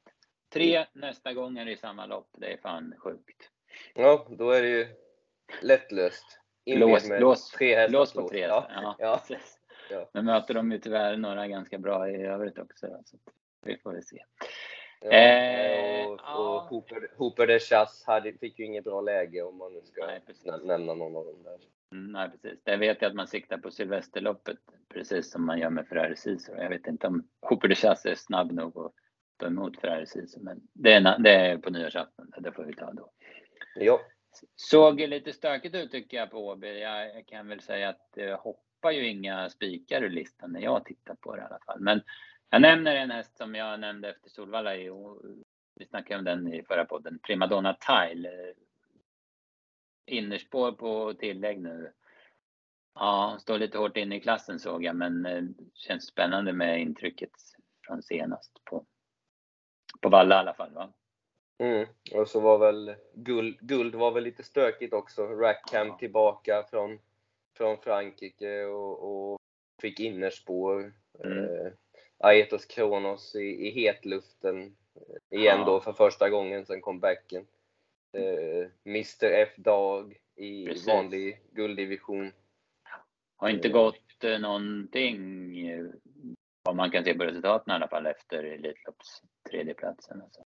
tre 0.53 0.87
nästa 0.93 1.33
gånger 1.33 1.69
i 1.69 1.77
samma 1.77 2.07
lopp, 2.07 2.29
det 2.39 2.53
är 2.53 2.57
fan 2.57 2.95
sjukt. 2.99 3.51
Ja, 3.95 4.27
då 4.31 4.51
är 4.51 4.63
det 4.63 4.69
ju 4.69 4.87
lättlöst. 5.63 6.41
Lås, 6.67 7.09
lås, 7.09 7.51
tre 7.51 7.89
lås 7.89 8.13
på 8.13 8.29
tre. 8.29 8.41
Ja. 8.41 8.67
Ja, 8.71 8.97
ja. 8.99 9.21
ja. 9.91 10.11
Men 10.13 10.25
möter 10.25 10.55
de 10.55 10.73
ju 10.73 10.79
tyvärr 10.79 11.17
några 11.17 11.49
ganska 11.49 11.79
bra 11.79 12.11
i 12.11 12.23
övrigt 12.23 12.59
också. 12.59 12.87
Så 13.05 13.19
vi 13.63 13.79
får 13.79 13.93
väl 13.93 14.03
se. 14.03 14.25
Ja, 15.01 15.11
eh, 15.11 16.07
och, 16.07 16.13
och 16.13 16.21
ja. 16.25 16.67
Hooper, 16.71 17.09
Hooper 17.17 17.47
de 17.47 17.59
Chass 17.59 18.05
hade, 18.07 18.33
fick 18.33 18.59
ju 18.59 18.65
inget 18.65 18.85
bra 18.85 19.01
läge 19.01 19.43
om 19.43 19.59
man 19.59 19.73
nu 19.73 19.81
ska 19.85 20.07
nej, 20.07 20.21
nämna 20.65 20.95
någon 20.95 21.17
av 21.17 21.25
dem 21.25 21.43
där. 21.43 21.59
Mm, 21.93 22.13
nej, 22.13 22.31
precis. 22.31 22.61
Det 22.65 22.77
vet 22.77 23.03
jag 23.03 23.09
att 23.09 23.17
man 23.17 23.27
siktar 23.27 23.59
på 23.59 23.71
Sylvesterloppet, 23.71 24.59
precis 24.89 25.31
som 25.31 25.47
man 25.47 25.59
gör 25.59 25.71
med 25.71 25.89
Ferrari 25.89 26.17
Sisu. 26.17 26.53
Jag 26.57 26.69
vet 26.69 26.87
inte 26.87 27.07
om 27.07 27.29
Hooper 27.41 27.69
de 27.69 27.75
Chass 27.75 28.07
är 28.07 28.15
snabb 28.15 28.53
nog 28.53 28.79
att 28.79 28.93
ta 29.37 29.47
emot 29.47 29.81
Ferrari 29.81 30.07
Sisu, 30.07 30.41
men 30.41 30.61
det 30.73 30.93
är, 30.93 31.19
det 31.19 31.31
är 31.31 31.59
på 31.59 31.71
nyårsafton. 31.71 32.33
Det 32.39 32.53
får 32.53 32.65
vi 32.65 32.75
ta 32.75 32.93
då. 32.93 33.11
Ja. 33.75 34.01
Såg 34.57 35.01
lite 35.01 35.33
stökigt 35.33 35.75
ut 35.75 35.91
tycker 35.91 36.17
jag 36.17 36.31
på 36.31 36.49
Åby. 36.49 36.81
Jag, 36.81 37.17
jag 37.17 37.27
kan 37.27 37.49
väl 37.49 37.61
säga 37.61 37.89
att 37.89 38.09
det 38.15 38.35
hoppar 38.35 38.91
ju 38.91 39.09
inga 39.09 39.51
spikar 39.51 40.03
ur 40.03 40.11
listan 40.11 40.53
när 40.53 40.61
jag 40.61 40.85
tittar 40.85 41.15
på 41.15 41.37
det 41.37 41.43
i 41.43 41.45
alla 41.45 41.59
fall. 41.67 41.81
Men 41.81 42.03
jag 42.51 42.63
nämner 42.63 42.97
en 42.97 43.11
häst 43.11 43.37
som 43.37 43.55
jag 43.55 43.81
nämnde 43.81 44.11
efter 44.11 44.31
Solvalla. 44.31 44.77
I, 44.77 44.91
vi 45.75 45.87
snackade 45.87 46.19
om 46.19 46.25
den 46.25 46.55
i 46.55 46.63
förra 46.63 46.85
podden. 46.85 47.19
Primadonna 47.19 47.75
Tile. 47.75 48.55
Innerspår 50.07 50.73
på 50.73 51.15
tillägg 51.15 51.61
nu. 51.61 51.93
Ja, 52.95 53.37
står 53.41 53.59
lite 53.59 53.79
hårt 53.79 53.97
inne 53.97 54.17
i 54.17 54.21
klassen 54.21 54.59
såg 54.59 54.85
jag, 54.85 54.97
men 54.97 55.27
eh, 55.27 55.43
känns 55.75 56.07
spännande 56.07 56.53
med 56.53 56.81
intrycket 56.81 57.31
från 57.87 58.03
senast 58.03 58.65
på, 58.65 58.87
På 60.01 60.09
Valla 60.09 60.35
i 60.35 60.39
alla 60.39 60.55
fall 60.55 60.73
va? 60.73 60.93
Mm. 61.59 61.87
Och 62.15 62.29
så 62.29 62.41
var 62.41 62.59
väl 62.59 62.95
guld, 63.15 63.59
guld 63.61 63.95
var 63.95 64.13
väl 64.13 64.25
lite 64.25 64.43
stökigt 64.43 64.95
också. 64.95 65.27
Rackham 65.27 65.89
ja. 65.89 65.97
tillbaka 65.99 66.65
från, 66.71 66.99
från 67.57 67.79
Frankrike 67.79 68.65
och, 68.65 69.33
och 69.33 69.41
fick 69.83 70.01
innerspår. 70.01 70.93
Mm. 71.25 71.39
Eh, 71.39 71.73
Aetos 72.19 72.67
Kronos 72.67 73.35
i, 73.35 73.69
i 73.69 73.71
hetluften 73.71 74.77
igen 75.31 75.67
då 75.67 75.81
för 75.81 75.93
första 75.93 76.31
gången 76.31 76.67
sedan 76.67 76.81
comebacken. 76.81 77.47
Eh, 78.13 78.71
Mr 78.85 79.25
F 79.25 79.57
Dag 79.57 80.17
i 80.37 80.67
Precis. 80.67 80.89
vanlig 80.89 81.43
gulddivision. 81.53 82.33
Har 83.37 83.49
inte 83.49 83.69
gått 83.69 84.25
eh, 84.25 84.39
någonting 84.39 85.57
vad 86.67 86.77
man 86.77 86.91
kan 86.91 87.05
se 87.05 87.15
på 87.15 87.25
resultaten 87.25 87.73
i 87.73 87.75
alla 87.75 87.89
fall 87.89 88.07
efter 88.07 88.45
Elitlopps 88.45 89.23
tredjeplatsen. 89.51 90.23
Alltså. 90.23 90.45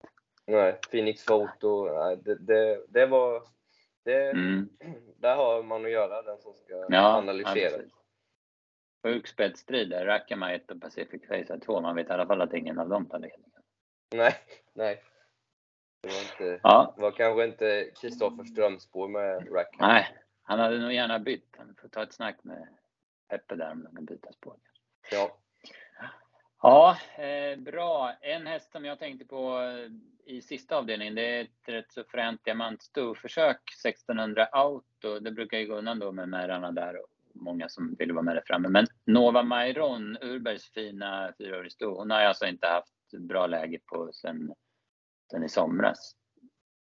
Nej, 0.46 0.78
Phoenix 0.90 1.26
Photo, 1.26 1.88
det, 2.14 2.34
det, 2.34 2.84
det 2.88 3.06
var... 3.06 3.42
Det, 4.04 4.30
mm. 4.30 4.68
Där 5.16 5.36
har 5.36 5.62
man 5.62 5.84
att 5.84 5.90
göra, 5.90 6.22
den 6.22 6.38
som 6.38 6.54
ska 6.54 6.86
ja, 6.88 7.16
analysera. 7.16 7.82
Ja, 7.82 8.01
Sjuk 9.02 9.28
spetsstrid 9.28 9.90
där. 9.90 10.06
Rakama 10.06 10.52
1 10.52 10.70
och 10.70 10.80
Pacific 10.80 11.26
Face 11.28 11.58
2. 11.58 11.80
Man 11.80 11.96
vet 11.96 12.08
i 12.08 12.12
alla 12.12 12.26
fall 12.26 12.40
att 12.40 12.54
ingen 12.54 12.78
av 12.78 12.88
dem 12.88 13.06
tar 13.06 13.18
ledningen. 13.18 13.62
Nej, 14.14 14.34
nej. 14.72 15.02
Det 16.02 16.08
var, 16.08 16.20
inte, 16.20 16.60
ja. 16.62 16.94
var 16.96 17.10
kanske 17.10 17.44
inte 17.44 17.90
Kristoffer 18.00 18.44
Strömsborg 18.44 19.12
med 19.12 19.54
Rackham. 19.54 19.88
Nej, 19.88 20.08
han 20.42 20.58
hade 20.58 20.78
nog 20.78 20.92
gärna 20.92 21.18
bytt. 21.18 21.54
Han 21.58 21.74
får 21.80 21.88
ta 21.88 22.02
ett 22.02 22.12
snack 22.12 22.44
med 22.44 22.68
Peppe 23.28 23.56
där 23.56 23.72
om 23.72 23.84
de 23.84 23.96
kan 23.96 24.04
byta 24.04 24.32
spår. 24.32 24.56
Ja. 25.10 25.38
Ja, 26.62 26.96
eh, 27.22 27.58
bra. 27.58 28.12
En 28.20 28.46
häst 28.46 28.72
som 28.72 28.84
jag 28.84 28.98
tänkte 28.98 29.24
på 29.24 29.60
eh, 29.60 29.90
i 30.34 30.42
sista 30.42 30.76
avdelningen, 30.76 31.14
det 31.14 31.22
är 31.22 31.40
ett 31.42 31.68
rätt 31.68 31.92
så 31.92 32.04
fränt 32.04 32.44
diamantstorförsök, 32.44 33.60
1600 33.84 34.44
Auto. 34.44 35.18
Det 35.20 35.30
brukar 35.30 35.58
ju 35.58 35.66
gå 35.66 35.74
undan 35.74 35.98
då 35.98 36.12
med 36.12 36.28
märarna 36.28 36.72
där 36.72 37.00
många 37.34 37.68
som 37.68 37.94
vill 37.98 38.12
vara 38.12 38.22
med 38.22 38.36
där 38.36 38.42
framme. 38.46 38.68
Men 38.68 38.86
Nova 39.04 39.42
Mairon, 39.42 40.16
Urbergs 40.20 40.72
fina 40.72 41.32
fyraårig 41.38 41.72
sto, 41.72 41.98
hon 41.98 42.10
har 42.10 42.20
alltså 42.20 42.46
inte 42.46 42.66
haft 42.66 42.92
bra 43.18 43.46
läge 43.46 43.78
på 43.86 44.10
sen, 44.12 44.54
sen 45.30 45.44
i 45.44 45.48
somras. 45.48 46.16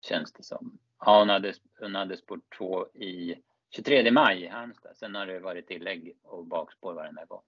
Känns 0.01 0.33
det 0.33 0.43
som. 0.43 0.79
Ja, 0.99 1.19
hon 1.19 1.29
hade, 1.29 1.53
hon 1.79 1.95
hade 1.95 2.17
spår 2.17 2.41
2 2.57 2.87
i 2.93 3.35
23 3.75 4.11
maj 4.11 4.43
i 4.43 4.47
Halmstad. 4.47 4.97
Sen 4.97 5.15
har 5.15 5.25
det 5.25 5.39
varit 5.39 5.67
tillägg 5.67 6.17
och 6.23 6.45
bakspår 6.45 6.93
varenda 6.93 7.25
gång. 7.25 7.43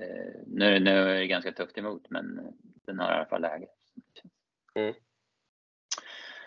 Eh, 0.00 0.40
nu, 0.46 0.80
nu 0.80 0.90
är 0.90 1.14
det 1.14 1.26
ganska 1.26 1.52
tufft 1.52 1.78
emot, 1.78 2.10
men 2.10 2.54
den 2.86 2.98
har 2.98 3.12
i 3.12 3.14
alla 3.14 3.26
fall 3.26 3.42
läge. 3.42 3.66
Mm. 4.74 4.94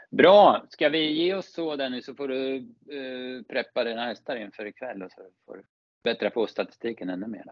Bra! 0.10 0.65
Ska 0.70 0.89
vi 0.89 1.12
ge 1.12 1.34
oss 1.34 1.54
så 1.54 1.76
Dennis 1.76 2.06
så 2.06 2.15
får 2.15 2.28
du 2.28 2.58
uh, 2.93 3.43
preppa 3.43 3.84
dina 3.84 4.06
hästar 4.06 4.36
inför 4.36 4.65
ikväll 4.65 5.04
och 5.04 5.12
så 5.12 5.22
får 5.46 5.56
du 5.56 5.63
bättra 6.04 6.30
på 6.30 6.48
statistiken 6.48 7.10
ännu 7.10 7.28
mer. 7.28 7.46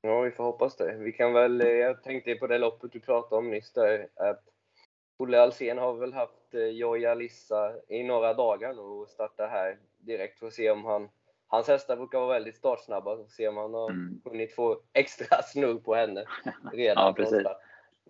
Ja, 0.00 0.20
vi 0.20 0.30
får 0.30 0.44
hoppas 0.44 0.76
det. 0.76 0.96
Vi 0.96 1.12
kan 1.12 1.32
väl, 1.32 1.60
eh, 1.60 1.68
jag 1.68 2.02
tänkte 2.02 2.34
på 2.34 2.46
det 2.46 2.58
loppet 2.58 2.92
du 2.92 3.00
pratade 3.00 3.36
om 3.36 3.50
nyss 3.50 3.72
där, 3.72 4.08
att 4.16 4.42
Olle 5.16 5.40
Alsen 5.40 5.78
har 5.78 5.94
väl 5.94 6.12
haft 6.12 6.54
eh, 6.54 6.60
Joja 6.60 7.14
Lissa 7.14 7.72
i 7.88 8.02
några 8.02 8.34
dagar 8.34 8.74
nu 8.74 8.80
och 8.80 9.08
startar 9.08 9.48
här 9.48 9.78
direkt 9.98 10.38
för 10.38 10.46
att 10.46 10.52
se 10.52 10.70
om 10.70 10.84
han 10.84 11.08
Hans 11.50 11.68
hästar 11.68 11.96
brukar 11.96 12.18
vara 12.18 12.32
väldigt 12.32 12.56
startsnabba, 12.56 13.16
så 13.16 13.28
se 13.28 13.48
om 13.48 13.56
han 13.56 13.74
har 13.74 13.90
mm. 13.90 14.20
hunnit 14.24 14.54
få 14.54 14.80
extra 14.92 15.42
snurr 15.42 15.78
på 15.78 15.94
henne 15.94 16.24
redan 16.72 17.06
ja, 17.06 17.12
precis. 17.12 17.46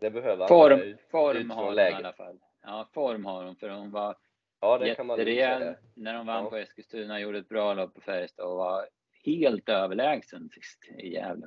Det 0.01 0.11
behöver 0.11 0.39
han. 0.39 0.49
Form, 0.49 0.97
form 1.11 1.51
har 1.51 1.65
hon 1.65 1.79
i 1.79 1.83
alla 1.83 2.13
fall. 2.13 2.39
Ja, 2.63 2.89
form 2.95 3.25
har 3.25 3.45
hon, 3.45 3.57
för 3.57 3.69
hon 3.69 3.91
var 3.91 4.17
ja, 4.61 4.87
jätterejäl 4.87 5.75
när 5.95 6.15
hon 6.15 6.27
vann 6.27 6.45
ja. 6.45 6.51
på 6.51 6.57
Eskilstuna, 6.57 7.21
gjorde 7.21 7.39
ett 7.39 7.49
bra 7.49 7.75
lopp 7.75 7.95
på 7.95 8.01
Färjestad 8.01 8.47
och 8.47 8.57
var 8.57 8.87
helt 9.25 9.69
överlägsen 9.69 10.49
sist 10.53 10.79
i 10.99 11.15
Gävle 11.15 11.47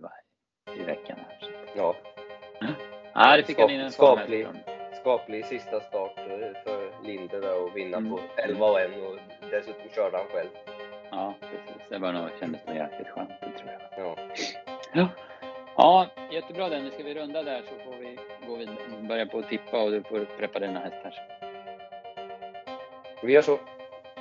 i 0.76 0.84
veckan. 0.84 1.17
Här. 1.19 1.52
Ja. 1.76 1.95
Ja, 3.13 3.38
det 3.38 3.43
fick 3.43 3.56
Skap, 3.56 3.69
han 3.69 3.76
in 3.76 3.82
en 3.82 3.91
skaplig, 3.91 4.47
skaplig 5.02 5.45
sista 5.45 5.80
start 5.80 6.15
för 6.15 7.04
Linder 7.04 7.41
där 7.41 7.63
och 7.63 7.78
vinna 7.78 7.97
mm. 7.97 8.12
på 8.12 8.19
11 8.38 8.65
och 8.65 8.80
1 8.80 8.91
och 8.97 9.47
dessutom 9.52 9.89
körde 9.95 10.17
han 10.17 10.28
själv. 10.28 10.50
Ja, 11.12 11.34
precis. 11.39 11.89
Det 11.89 11.97
var 11.97 12.13
nog, 12.13 12.30
kändes 12.39 12.65
nog 12.67 12.76
jäkligt 12.76 13.08
skönt, 13.08 13.30
det 13.41 13.58
tror 13.58 13.71
jag. 13.71 13.82
Ja. 13.97 14.17
ja. 14.93 15.10
Ja, 15.78 16.08
jättebra 16.32 16.69
Dennis. 16.69 16.93
Ska 16.93 17.04
vi 17.04 17.13
runda 17.13 17.43
där 17.43 17.62
så 17.62 17.91
får 17.91 17.97
vi 17.97 18.11
gå 18.51 18.57
vidare, 18.57 19.07
börja 19.07 19.25
på 19.25 19.39
att 19.39 19.49
tippa 19.49 19.83
och 19.83 19.91
du 19.91 20.03
får 20.03 20.25
preppa 20.37 20.59
dina 20.59 20.79
hästar. 20.79 21.13
Vi 23.23 23.33
gör 23.33 23.41
så. 23.41 23.59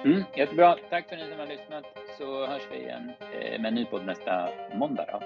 Mm, 0.05 0.23
jättebra. 0.37 0.77
Tack 0.91 1.09
för 1.09 1.17
att 1.17 1.23
ni 1.23 1.31
som 1.31 1.39
har 1.39 1.47
lyssnat 1.47 1.85
så 2.19 2.47
hörs 2.47 2.63
vi 2.71 2.77
igen 2.77 3.13
eh, 3.21 3.61
med 3.61 3.67
en 3.67 3.75
ny 3.75 3.85
podd 3.85 4.07
nästa 4.07 4.51
måndag. 4.75 5.07
Då. 5.13 5.21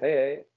Hej 0.00 0.12
hej! 0.12 0.51